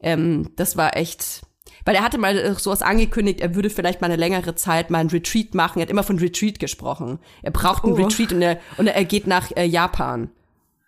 [0.00, 1.42] Ähm, das war echt,
[1.84, 5.10] weil er hatte mal sowas angekündigt, er würde vielleicht mal eine längere Zeit mal ein
[5.10, 5.78] Retreat machen.
[5.78, 7.18] Er hat immer von Retreat gesprochen.
[7.42, 7.96] Er braucht einen Oh.
[7.96, 10.30] Retreat und er, und er geht nach äh, Japan.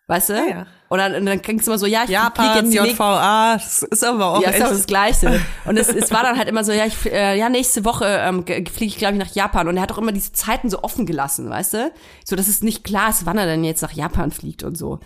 [0.09, 0.33] Weißt du?
[0.35, 0.67] Ja, ja.
[0.89, 3.55] Und dann, und dann ging's immer so, ja, ich flieg Japan, jetzt die nächsten- JVA,
[3.55, 4.65] das ist aber auch ja, ist echt.
[4.65, 5.41] auch das Gleiche.
[5.65, 8.45] Und es, es war dann halt immer so, ja, ich, äh, ja nächste Woche ähm,
[8.45, 9.69] ge- fliege ich, glaube ich, nach Japan.
[9.69, 11.93] Und er hat auch immer diese Zeiten so offen gelassen, weißt du?
[12.25, 14.99] So, dass es nicht klar ist, wann er denn jetzt nach Japan fliegt und so.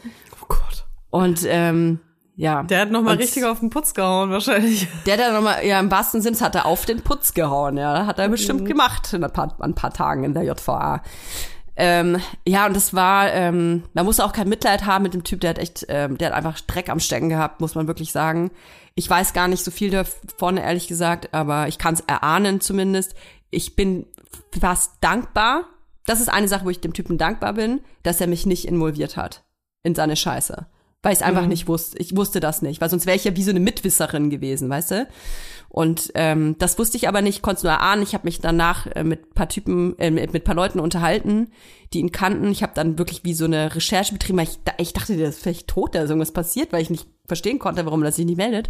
[0.43, 0.87] oh Gott.
[1.11, 2.01] Und ähm,
[2.35, 2.65] ja.
[2.65, 4.89] Der hat noch mal Und richtig auf den Putz gehauen, wahrscheinlich.
[5.07, 8.07] Der hat dann nochmal, ja, im wahrsten Sinne hat er auf den Putz gehauen, ja.
[8.07, 8.67] Hat er bestimmt Mhm.
[8.67, 11.03] gemacht in ein paar, ein paar Tagen in der JVA.
[11.77, 15.41] Ähm, ja, und das war, ähm, man muss auch kein Mitleid haben mit dem Typ,
[15.43, 18.51] der hat echt, ähm, der hat einfach Dreck am Stecken gehabt, muss man wirklich sagen.
[18.95, 23.15] Ich weiß gar nicht so viel davon, ehrlich gesagt, aber ich kann es erahnen zumindest.
[23.51, 24.07] Ich bin
[24.59, 25.65] fast dankbar.
[26.07, 29.17] Das ist eine Sache, wo ich dem Typen dankbar bin, dass er mich nicht involviert
[29.19, 29.45] hat
[29.83, 30.67] in seine Scheiße.
[31.07, 31.97] Weil ich es einfach nicht wusste.
[31.99, 34.91] Ich wusste das nicht, weil sonst wäre ich ja wie so eine Mitwisserin gewesen, weißt
[34.91, 35.09] du?
[35.69, 38.03] Und ähm, das wusste ich aber nicht, konnte es nur erahnen.
[38.03, 41.53] Ich habe mich danach äh, mit paar Typen, äh, mit, paar Leuten unterhalten,
[41.93, 42.51] die ihn kannten.
[42.51, 45.29] Ich habe dann wirklich wie so eine Recherche betrieben, weil ich, da- ich dachte, der
[45.29, 48.27] ist vielleicht tot, da ist irgendwas passiert, weil ich nicht verstehen konnte, warum er sich
[48.27, 48.69] nicht meldet.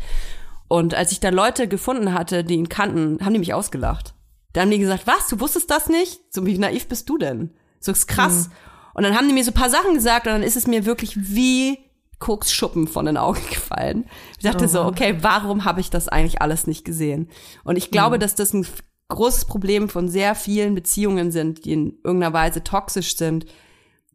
[0.69, 4.13] Und als ich dann Leute gefunden hatte, die ihn kannten, haben die mich ausgelacht.
[4.53, 6.21] Da haben die gesagt, was, du wusstest das nicht?
[6.29, 7.55] So wie naiv bist du denn?
[7.81, 8.51] So ist krass.
[8.93, 10.85] Und dann haben die mir so ein paar Sachen gesagt und dann ist es mir
[10.87, 11.79] wirklich wie
[12.19, 14.05] Koksschuppen von den Augen gefallen.
[14.39, 17.29] Ich dachte so, okay, warum habe ich das eigentlich alles nicht gesehen?
[17.65, 18.67] Und ich glaube, dass das ein
[19.09, 23.47] großes Problem von sehr vielen Beziehungen sind, die in irgendeiner Weise toxisch sind,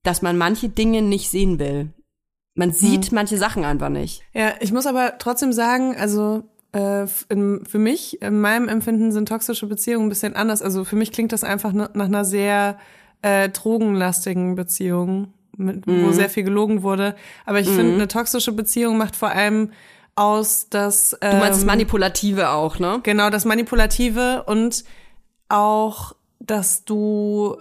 [0.03, 1.93] dass man manche Dinge nicht sehen will.
[2.55, 4.23] Man sieht manche Sachen einfach nicht.
[4.33, 6.43] Ja, ich muss aber trotzdem sagen, also
[6.73, 10.61] äh, in, für mich, in meinem Empfinden sind toxische Beziehungen ein bisschen anders.
[10.61, 12.77] Also für mich klingt das einfach na- nach einer sehr
[13.21, 16.05] äh, drogenlastigen Beziehung, mit, Mhm.
[16.05, 17.15] wo sehr viel gelogen wurde.
[17.45, 19.71] Aber ich finde, eine toxische Beziehung macht vor allem
[20.15, 22.99] aus, dass Du meinst das ähm, Manipulative auch, ne?
[23.03, 24.83] Genau, das Manipulative und
[25.49, 27.57] auch, dass du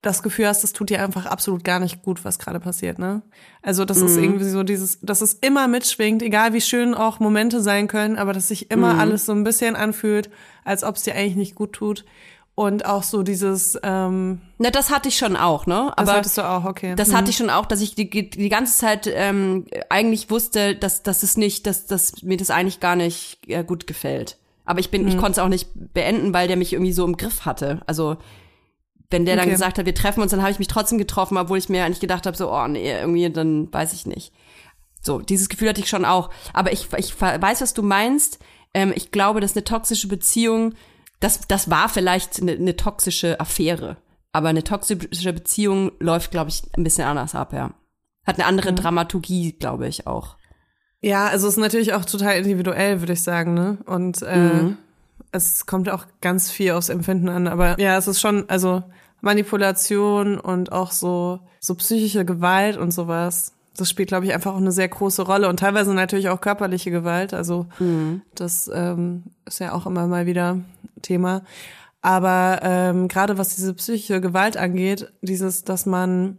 [0.00, 3.22] das Gefühl hast, das tut dir einfach absolut gar nicht gut, was gerade passiert, ne?
[3.62, 7.60] Also das ist irgendwie so dieses, dass es immer mitschwingt, egal wie schön auch Momente
[7.60, 10.28] sein können, aber dass sich immer alles so ein bisschen anfühlt,
[10.64, 12.04] als ob es dir eigentlich nicht gut tut.
[12.54, 15.90] Und auch so dieses, ähm, Na, das hatte ich schon auch, ne?
[15.96, 16.94] das Aber hattest du auch, okay.
[16.96, 21.02] Das hatte ich schon auch, dass ich die, die ganze Zeit ähm, eigentlich wusste, dass,
[21.02, 24.36] dass es nicht, dass, dass mir das eigentlich gar nicht äh, gut gefällt.
[24.66, 27.16] Aber ich bin, ich konnte es auch nicht beenden, weil der mich irgendwie so im
[27.16, 27.80] Griff hatte.
[27.86, 28.18] Also
[29.10, 29.52] wenn der dann Okay.
[29.52, 32.00] gesagt hat, wir treffen uns, dann habe ich mich trotzdem getroffen, obwohl ich mir eigentlich
[32.00, 34.32] gedacht habe, so, oh nee, irgendwie, dann weiß ich nicht.
[35.00, 36.30] So, dieses Gefühl hatte ich schon auch.
[36.52, 38.38] Aber ich, ich weiß, was du meinst.
[38.74, 40.74] Ähm, ich glaube, dass eine toxische Beziehung,
[41.22, 43.96] das, das war vielleicht eine, eine toxische Affäre.
[44.32, 47.72] Aber eine toxische Beziehung läuft, glaube ich, ein bisschen anders ab, ja.
[48.26, 50.36] Hat eine andere Dramaturgie, glaube ich, auch.
[51.00, 53.78] Ja, also es ist natürlich auch total individuell, würde ich sagen, ne?
[53.86, 54.78] Und äh, Mhm.
[55.32, 57.48] es kommt auch ganz viel aufs Empfinden an.
[57.48, 58.82] Aber ja, es ist schon, also
[59.20, 63.52] Manipulation und auch so, so psychische Gewalt und sowas.
[63.76, 66.90] Das spielt, glaube ich, einfach auch eine sehr große Rolle und teilweise natürlich auch körperliche
[66.90, 67.32] Gewalt.
[67.32, 67.66] Also
[68.34, 70.58] das ähm, ist ja auch immer mal wieder
[71.00, 71.42] Thema.
[72.02, 76.38] Aber ähm, gerade was diese psychische Gewalt angeht, dieses, dass man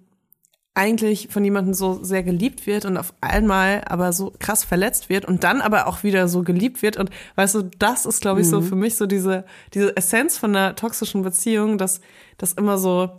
[0.75, 5.25] eigentlich von jemandem so sehr geliebt wird und auf einmal aber so krass verletzt wird
[5.25, 8.49] und dann aber auch wieder so geliebt wird und weißt du, das ist glaube ich
[8.49, 12.01] so für mich so diese diese Essenz von einer toxischen Beziehung, dass
[12.39, 13.11] das immer so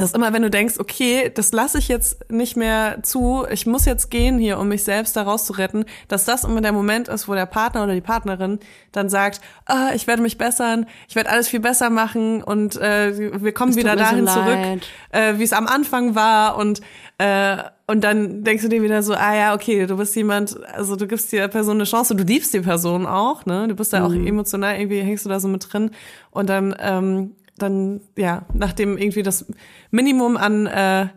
[0.00, 3.84] dass immer, wenn du denkst, okay, das lasse ich jetzt nicht mehr zu, ich muss
[3.84, 7.34] jetzt gehen hier, um mich selbst da rauszuretten, dass das immer der Moment ist, wo
[7.34, 8.58] der Partner oder die Partnerin
[8.92, 13.42] dann sagt, ah, ich werde mich bessern, ich werde alles viel besser machen und äh,
[13.42, 14.80] wir kommen wieder mir so dahin zurück,
[15.10, 16.80] äh, wie es am Anfang war und
[17.18, 20.94] äh, und dann denkst du dir wieder so, ah ja, okay, du bist jemand, also
[20.94, 23.66] du gibst der Person eine Chance, du liebst die Person auch, ne?
[23.66, 25.90] Du bist da auch emotional irgendwie hängst du da so mit drin
[26.30, 29.46] und dann ähm, dann, ja, nachdem irgendwie das
[29.90, 31.08] Minimum an äh,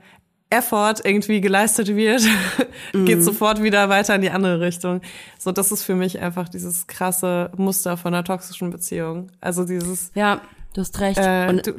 [0.53, 2.21] Effort irgendwie geleistet wird,
[2.93, 3.05] mm.
[3.05, 5.01] geht sofort wieder weiter in die andere Richtung.
[5.39, 9.31] So, das ist für mich einfach dieses krasse Muster von einer toxischen Beziehung.
[9.41, 10.11] Also dieses.
[10.13, 10.41] Ja,
[10.73, 11.17] du hast recht.
[11.17, 11.73] Äh, du,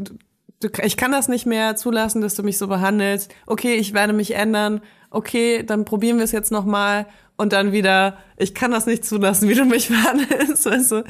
[0.61, 3.33] du, ich kann das nicht mehr zulassen, dass du mich so behandelst.
[3.47, 4.81] Okay, ich werde mich ändern.
[5.11, 7.07] Okay, dann probieren wir es jetzt noch mal
[7.37, 8.19] und dann wieder.
[8.37, 10.67] Ich kann das nicht zulassen, wie du mich behandelst.
[10.67, 11.05] Weißt du?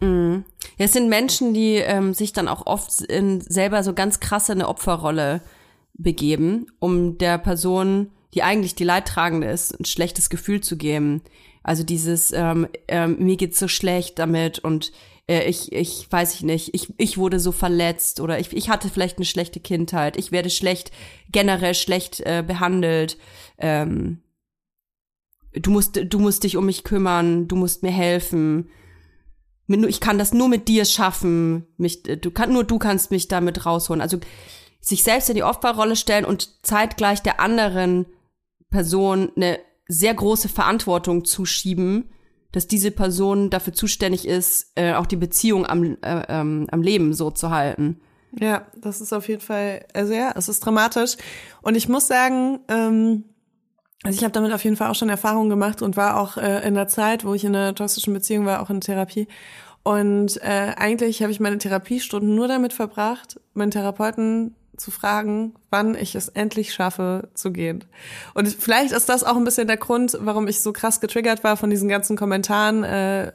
[0.00, 0.44] Mm.
[0.78, 4.52] Ja, es sind Menschen, die ähm, sich dann auch oft in selber so ganz krasse
[4.52, 5.42] eine Opferrolle
[5.94, 11.22] begeben, um der Person, die eigentlich die Leidtragende ist, ein schlechtes Gefühl zu geben.
[11.62, 14.92] Also dieses, ähm, ähm, mir geht's so schlecht damit und
[15.28, 18.88] äh, ich, ich weiß ich nicht, ich, ich wurde so verletzt oder ich, ich hatte
[18.88, 20.90] vielleicht eine schlechte Kindheit, ich werde schlecht,
[21.30, 23.18] generell schlecht äh, behandelt.
[23.58, 24.22] Ähm,
[25.52, 28.70] du musst, du musst dich um mich kümmern, du musst mir helfen.
[29.70, 31.66] Ich kann das nur mit dir schaffen.
[31.76, 34.00] Mich, du kann, nur du kannst mich damit rausholen.
[34.00, 34.18] Also
[34.80, 38.06] sich selbst in die Opferrolle stellen und zeitgleich der anderen
[38.70, 42.10] Person eine sehr große Verantwortung zuschieben,
[42.52, 47.14] dass diese Person dafür zuständig ist, äh, auch die Beziehung am, äh, ähm, am Leben
[47.14, 48.00] so zu halten.
[48.38, 51.16] Ja, das ist auf jeden Fall, also ja, es ist dramatisch.
[51.62, 53.24] Und ich muss sagen, ähm,
[54.02, 56.66] also ich habe damit auf jeden Fall auch schon Erfahrungen gemacht und war auch äh,
[56.66, 59.28] in der Zeit, wo ich in einer toxischen Beziehung war, auch in Therapie.
[59.82, 65.94] Und äh, eigentlich habe ich meine Therapiestunden nur damit verbracht, meinen Therapeuten zu fragen, wann
[65.94, 67.84] ich es endlich schaffe zu gehen.
[68.34, 71.56] Und vielleicht ist das auch ein bisschen der Grund, warum ich so krass getriggert war
[71.56, 73.32] von diesen ganzen Kommentaren, äh,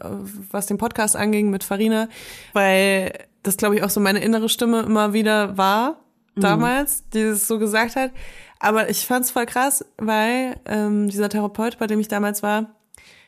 [0.51, 2.09] was den Podcast anging mit Farina,
[2.53, 3.13] weil
[3.43, 5.99] das, glaube ich, auch so meine innere Stimme immer wieder war
[6.35, 6.41] mhm.
[6.41, 7.03] damals, mhm.
[7.13, 8.11] die es so gesagt hat.
[8.59, 12.75] Aber ich fand's voll krass, weil ähm, dieser Therapeut, bei dem ich damals war,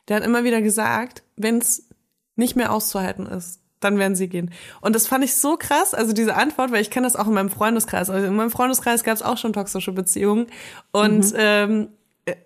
[0.08, 1.90] der hat immer wieder gesagt, wenn's
[2.36, 4.52] nicht mehr auszuhalten ist, dann werden sie gehen.
[4.82, 7.34] Und das fand ich so krass, also diese Antwort, weil ich kenne das auch in
[7.34, 8.10] meinem Freundeskreis.
[8.10, 10.48] Also in meinem Freundeskreis gab es auch schon toxische Beziehungen.
[10.92, 11.38] Und mhm.
[11.38, 11.88] ähm,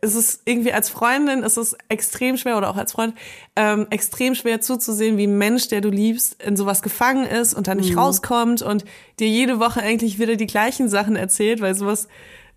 [0.01, 3.15] es ist irgendwie als Freundin ist es extrem schwer oder auch als Freund
[3.55, 7.67] ähm, extrem schwer zuzusehen, wie ein Mensch, der du liebst, in sowas gefangen ist und
[7.67, 7.99] dann nicht mhm.
[7.99, 8.85] rauskommt und
[9.19, 12.07] dir jede Woche eigentlich wieder die gleichen Sachen erzählt, weil sowas,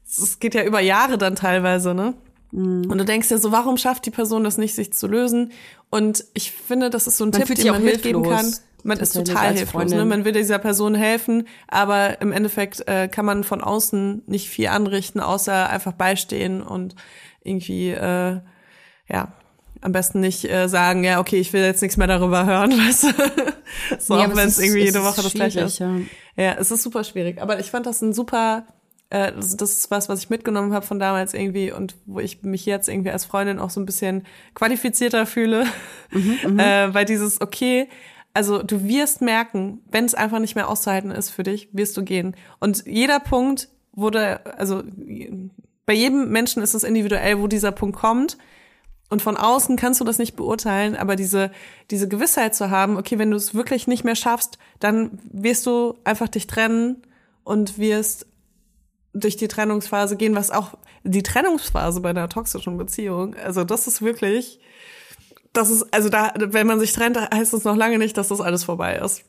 [0.06, 2.14] es geht ja über Jahre dann teilweise, ne?
[2.52, 2.90] Mhm.
[2.90, 5.52] Und du denkst ja so, warum schafft die Person das nicht, sich zu lösen?
[5.90, 8.54] Und ich finde, das ist so ein man Tipp, den man mitgeben kann.
[8.84, 9.90] Man ist total hilflos.
[9.90, 10.04] Ne?
[10.04, 14.68] Man will dieser Person helfen, aber im Endeffekt äh, kann man von außen nicht viel
[14.68, 16.94] anrichten, außer einfach beistehen und
[17.42, 18.40] irgendwie, äh,
[19.08, 19.32] ja,
[19.80, 23.04] am besten nicht äh, sagen, ja, okay, ich will jetzt nichts mehr darüber hören, weißt
[23.04, 23.08] du?
[23.98, 25.78] so, ja, auch wenn es irgendwie jede Woche das gleiche ist.
[25.78, 25.90] Ja.
[26.36, 27.40] ja, es ist super schwierig.
[27.40, 28.66] Aber ich fand das ein super
[29.14, 32.42] äh, das, das ist was, was ich mitgenommen habe von damals irgendwie und wo ich
[32.42, 35.66] mich jetzt irgendwie als Freundin auch so ein bisschen qualifizierter fühle.
[36.10, 36.58] Mhm, mhm.
[36.58, 37.88] äh, weil dieses, okay,
[38.32, 42.02] also du wirst merken, wenn es einfach nicht mehr auszuhalten ist für dich, wirst du
[42.02, 42.34] gehen.
[42.58, 44.82] Und jeder Punkt wurde, also
[45.86, 48.36] bei jedem Menschen ist es individuell, wo dieser Punkt kommt.
[49.10, 51.52] Und von außen kannst du das nicht beurteilen, aber diese,
[51.92, 55.94] diese Gewissheit zu haben, okay, wenn du es wirklich nicht mehr schaffst, dann wirst du
[56.02, 57.02] einfach dich trennen
[57.44, 58.26] und wirst
[59.14, 64.02] durch die Trennungsphase gehen, was auch die Trennungsphase bei einer toxischen Beziehung, also das ist
[64.02, 64.60] wirklich,
[65.52, 68.40] das ist, also da, wenn man sich trennt, heißt es noch lange nicht, dass das
[68.40, 69.24] alles vorbei ist.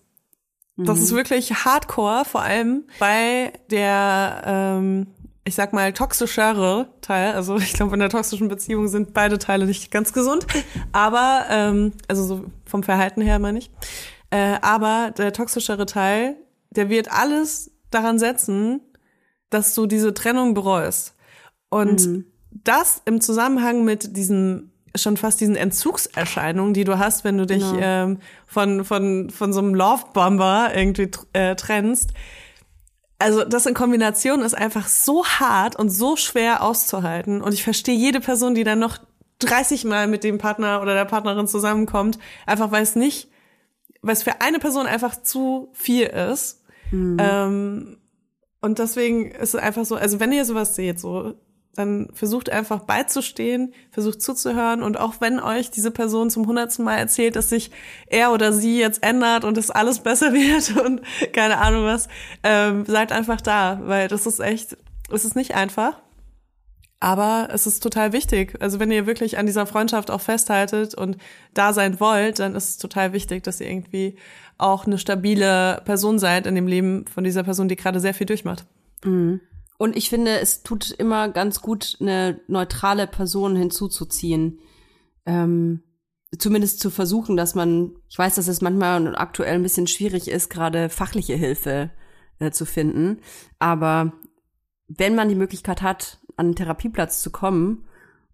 [0.77, 1.17] Das ist mhm.
[1.17, 5.07] wirklich hardcore, vor allem bei der, ähm,
[5.45, 7.33] ich sag mal, toxischere Teil.
[7.33, 10.45] Also ich glaube, in der toxischen Beziehung sind beide Teile nicht ganz gesund.
[10.91, 13.71] Aber, ähm, also so vom Verhalten her meine ich.
[14.31, 16.35] Äh, aber der toxischere Teil,
[16.71, 18.81] der wird alles daran setzen,
[19.55, 21.15] dass du diese Trennung bereust.
[21.69, 22.25] Und mhm.
[22.51, 27.63] das im Zusammenhang mit diesem schon fast diesen Entzugserscheinungen, die du hast, wenn du dich
[27.63, 27.79] genau.
[27.81, 32.11] ähm, von, von, von so einem Love-Bomber irgendwie äh, trennst.
[33.19, 37.41] Also das in Kombination ist einfach so hart und so schwer auszuhalten.
[37.41, 38.97] Und ich verstehe jede Person, die dann noch
[39.39, 43.29] 30 Mal mit dem Partner oder der Partnerin zusammenkommt, einfach weil es nicht,
[44.01, 46.63] weil es für eine Person einfach zu viel ist.
[46.91, 47.17] Mhm.
[47.19, 47.97] Ähm,
[48.61, 51.35] und deswegen ist es einfach so, also wenn ihr sowas seht, so,
[51.75, 56.97] dann versucht einfach beizustehen, versucht zuzuhören und auch wenn euch diese Person zum hundertsten Mal
[56.97, 57.71] erzählt, dass sich
[58.07, 61.01] er oder sie jetzt ändert und es alles besser wird und
[61.33, 62.07] keine Ahnung was,
[62.43, 64.77] ähm, seid einfach da, weil das ist echt,
[65.11, 66.01] es ist nicht einfach.
[66.99, 68.55] Aber es ist total wichtig.
[68.61, 71.17] Also wenn ihr wirklich an dieser Freundschaft auch festhaltet und
[71.53, 74.17] da sein wollt, dann ist es total wichtig, dass ihr irgendwie
[74.57, 78.25] auch eine stabile Person seid in dem Leben von dieser Person, die gerade sehr viel
[78.25, 78.65] durchmacht.
[79.03, 79.41] Mhm.
[79.77, 84.59] Und ich finde, es tut immer ganz gut, eine neutrale Person hinzuzuziehen.
[85.25, 85.83] Ähm,
[86.37, 90.49] zumindest zu versuchen, dass man, ich weiß, dass es manchmal aktuell ein bisschen schwierig ist,
[90.49, 91.91] gerade fachliche Hilfe
[92.39, 93.19] äh, zu finden,
[93.59, 94.13] aber
[94.87, 97.85] wenn man die Möglichkeit hat, an einen Therapieplatz zu kommen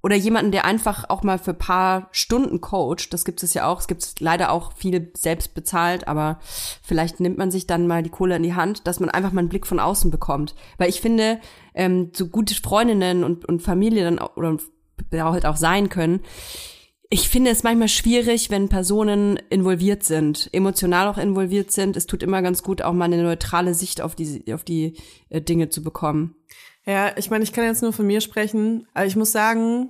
[0.04, 3.80] oder jemanden, der einfach auch mal für paar Stunden coacht, das gibt es ja auch,
[3.82, 6.40] es gibt leider auch viel selbst bezahlt, aber
[6.82, 9.40] vielleicht nimmt man sich dann mal die Kohle in die Hand, dass man einfach mal
[9.40, 10.56] einen Blick von außen bekommt.
[10.78, 11.40] Weil ich finde,
[11.76, 14.58] ähm, so gute Freundinnen und, und Familie dann auch, oder
[15.12, 16.22] halt auch sein können,
[17.14, 21.98] ich finde es manchmal schwierig, wenn Personen involviert sind, emotional auch involviert sind.
[21.98, 24.96] Es tut immer ganz gut, auch mal eine neutrale Sicht auf die, auf die
[25.30, 26.36] äh, Dinge zu bekommen.
[26.86, 29.90] Ja, ich meine, ich kann jetzt nur von mir sprechen, aber ich muss sagen,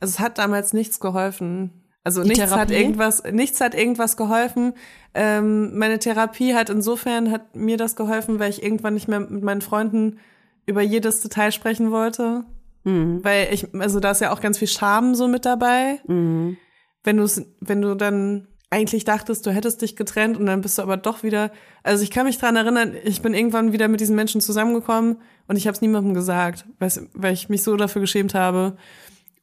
[0.00, 1.80] also es hat damals nichts geholfen.
[2.02, 2.60] Also die nichts Therapie?
[2.60, 4.72] hat irgendwas, nichts hat irgendwas geholfen.
[5.12, 9.42] Ähm, meine Therapie hat insofern hat mir das geholfen, weil ich irgendwann nicht mehr mit
[9.42, 10.18] meinen Freunden
[10.66, 12.44] über jedes Detail sprechen wollte.
[12.84, 13.22] Mhm.
[13.22, 16.00] Weil ich, also da ist ja auch ganz viel Scham so mit dabei.
[16.06, 16.56] Mhm.
[17.04, 17.26] Wenn du
[17.60, 21.24] wenn du dann eigentlich dachtest, du hättest dich getrennt und dann bist du aber doch
[21.24, 21.50] wieder.
[21.82, 25.16] Also ich kann mich dran erinnern, ich bin irgendwann wieder mit diesen Menschen zusammengekommen
[25.48, 28.76] und ich habe es niemandem gesagt, weil ich mich so dafür geschämt habe.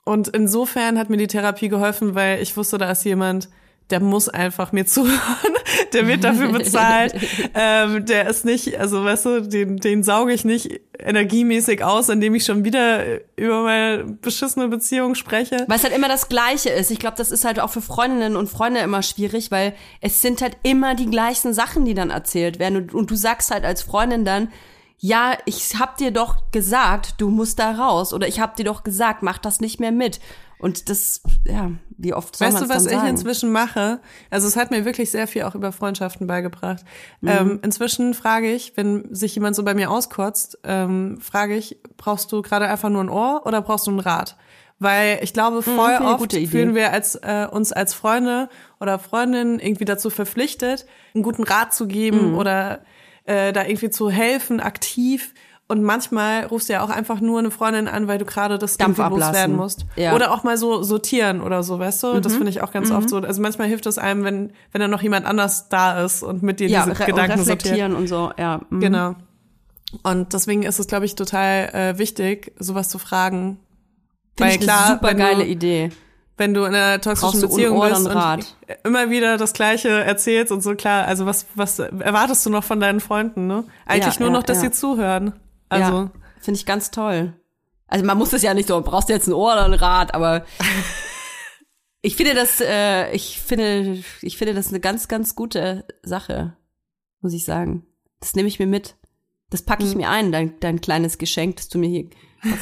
[0.06, 3.50] Und insofern hat mir die Therapie geholfen, weil ich wusste, da ist jemand,
[3.90, 5.54] der muss einfach mir zuhören,
[5.94, 7.16] der wird dafür bezahlt,
[7.54, 12.36] ähm, der ist nicht, also weißt du, den, den sauge ich nicht energiemäßig aus, indem
[12.36, 13.04] ich schon wieder
[13.36, 15.66] über meine beschissene Beziehung spreche.
[15.68, 16.92] Weil es halt immer das Gleiche ist.
[16.92, 20.42] Ich glaube, das ist halt auch für Freundinnen und Freunde immer schwierig, weil es sind
[20.42, 23.84] halt immer die gleichen Sachen, die dann erzählt werden und, und du sagst halt als
[23.84, 24.50] Freundin dann,
[25.00, 28.84] ja, ich hab dir doch gesagt, du musst da raus oder ich hab dir doch
[28.84, 30.20] gesagt, mach das nicht mehr mit.
[30.60, 34.00] Und das, ja, wie oft Weißt du, was ich inzwischen mache?
[34.32, 36.84] Also es hat mir wirklich sehr viel auch über Freundschaften beigebracht.
[37.22, 37.30] Mhm.
[37.30, 42.32] Ähm, inzwischen frage ich, wenn sich jemand so bei mir auskotzt, ähm, frage ich, brauchst
[42.32, 44.36] du gerade einfach nur ein Ohr oder brauchst du ein Rat?
[44.80, 48.50] Weil ich glaube, mhm, voll mhm, oft fühlen wir als, äh, uns als Freunde
[48.80, 52.38] oder Freundinnen irgendwie dazu verpflichtet, einen guten Rat zu geben mhm.
[52.38, 52.82] oder
[53.26, 55.34] äh, da irgendwie zu helfen, aktiv.
[55.70, 58.78] Und manchmal rufst du ja auch einfach nur eine Freundin an, weil du gerade das
[58.78, 59.86] Dampf loswerden musst.
[59.98, 60.16] Ja.
[60.16, 62.14] Oder auch mal so sortieren oder so, weißt du?
[62.16, 62.22] Mhm.
[62.22, 62.96] Das finde ich auch ganz mhm.
[62.96, 63.18] oft so.
[63.18, 66.62] Also manchmal hilft es einem, wenn, wenn dann noch jemand anders da ist und mit
[66.62, 68.00] dir ja, diese Gedanken reflektieren sortiert.
[68.00, 68.62] und so, ja.
[68.70, 68.80] Mhm.
[68.80, 69.16] Genau.
[70.04, 73.60] Und deswegen ist es, glaube ich, total äh, wichtig, sowas zu fragen.
[74.38, 75.92] Find weil klar, super geile Idee
[76.38, 80.76] wenn du in einer toxischen Beziehung bist und immer wieder das Gleiche erzählst und so
[80.76, 83.64] klar, also was was erwartest du noch von deinen Freunden, ne?
[83.88, 84.66] Eigentlich ja, nur ja, noch, dass ja.
[84.66, 85.34] sie zuhören.
[85.70, 87.34] Also ja, finde ich ganz toll.
[87.88, 90.14] Also man muss das ja nicht so, brauchst du jetzt ein Ohr oder ein Rad,
[90.14, 90.46] aber
[92.02, 96.58] ich finde das, äh, ich finde, ich finde das eine ganz, ganz gute Sache,
[97.22, 97.86] muss ich sagen.
[98.20, 98.96] Das nehme ich mir mit.
[99.50, 99.98] Das packe ich hm.
[99.98, 102.10] mir ein, dein, dein kleines Geschenk, das du mir hier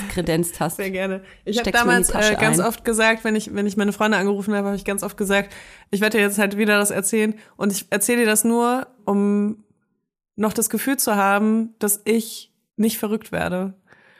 [0.09, 0.77] kredenzt hast.
[0.77, 1.23] Sehr gerne.
[1.43, 2.65] Ich habe damals äh, ganz ein.
[2.65, 5.53] oft gesagt, wenn ich, wenn ich meine Freunde angerufen habe, habe ich ganz oft gesagt,
[5.91, 9.63] ich werde dir jetzt halt wieder das erzählen und ich erzähle dir das nur, um
[10.35, 13.73] noch das Gefühl zu haben, dass ich nicht verrückt werde.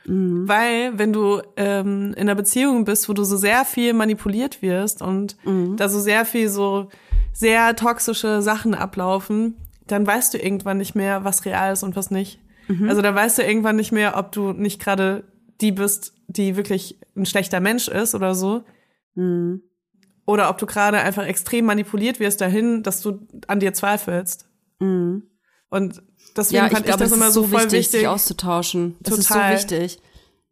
[0.06, 0.48] Mhm.
[0.48, 5.02] Weil, wenn du ähm, in einer Beziehung bist, wo du so sehr viel manipuliert wirst
[5.02, 5.78] und mhm.
[5.78, 6.90] da so sehr viel so
[7.34, 9.56] sehr toxische Sachen ablaufen,
[9.88, 12.40] dann weißt du irgendwann nicht mehr, was real ist und was nicht.
[12.68, 12.90] Mhm.
[12.90, 15.26] Also da weißt du irgendwann nicht mehr, ob du nicht gerade
[15.62, 18.64] die bist, die wirklich ein schlechter Mensch ist oder so.
[19.16, 19.62] Mhm.
[20.26, 24.50] Oder ob du gerade einfach extrem manipuliert wirst dahin, dass du an dir zweifelst.
[24.80, 25.24] Mhm.
[25.70, 26.02] Und
[26.36, 28.96] deswegen ja, ich fand ich, das immer so, so voll wichtig, wichtig, sich auszutauschen.
[29.00, 29.54] Das Total.
[29.56, 30.00] ist so wichtig.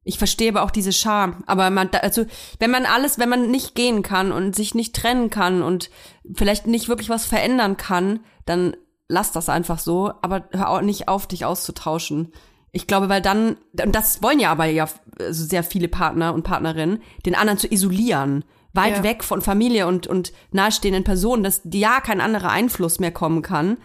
[0.06, 1.44] Ich verstehe aber auch diese Scham.
[1.48, 2.26] Aber man, also,
[2.60, 5.90] wenn man alles, wenn man nicht gehen kann und sich nicht trennen kann und
[6.36, 8.76] vielleicht nicht wirklich was verändern kann, dann
[9.08, 12.34] lass das einfach so, aber hör auch nicht auf, dich auszutauschen.
[12.72, 16.44] Ich glaube, weil dann, und das wollen ja aber ja also sehr viele Partner und
[16.44, 19.04] Partnerinnen, den anderen zu isolieren, weit ja.
[19.04, 23.78] weg von Familie und, und nahestehenden Personen, dass ja kein anderer Einfluss mehr kommen kann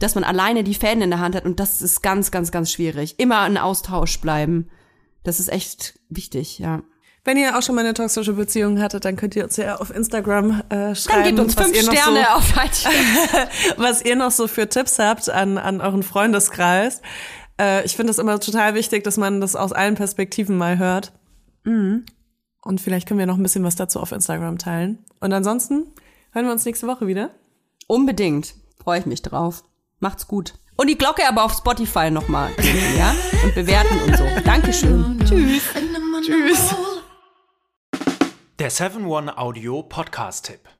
[0.00, 2.72] dass man alleine die Fäden in der Hand hat und das ist ganz, ganz, ganz
[2.72, 3.14] schwierig.
[3.18, 4.68] Immer in Austausch bleiben.
[5.22, 6.82] Das ist echt wichtig, ja.
[7.22, 9.94] Wenn ihr auch schon mal eine toxische Beziehung hattet, dann könnt ihr uns ja auf
[9.94, 11.36] Instagram äh, schreiben.
[11.36, 12.54] Dann gebt uns fünf Sterne so, auf
[13.76, 17.02] Was ihr noch so für Tipps habt an, an euren Freundeskreis.
[17.60, 21.12] Äh, ich finde es immer total wichtig, dass man das aus allen Perspektiven mal hört.
[21.64, 22.06] Mhm.
[22.62, 25.04] Und vielleicht können wir noch ein bisschen was dazu auf Instagram teilen.
[25.20, 25.92] Und ansonsten
[26.32, 27.30] hören wir uns nächste Woche wieder.
[27.86, 28.54] Unbedingt.
[28.82, 29.62] Freue ich mich drauf.
[30.02, 30.54] Macht's gut.
[30.76, 32.50] Und die Glocke aber auf Spotify nochmal,
[32.96, 33.14] ja?
[33.44, 34.24] Und bewerten und so.
[34.44, 35.20] Dankeschön.
[35.26, 35.62] Tschüss.
[36.22, 36.74] Tschüss.
[38.58, 40.79] Der 7-One Audio Podcast-Tipp.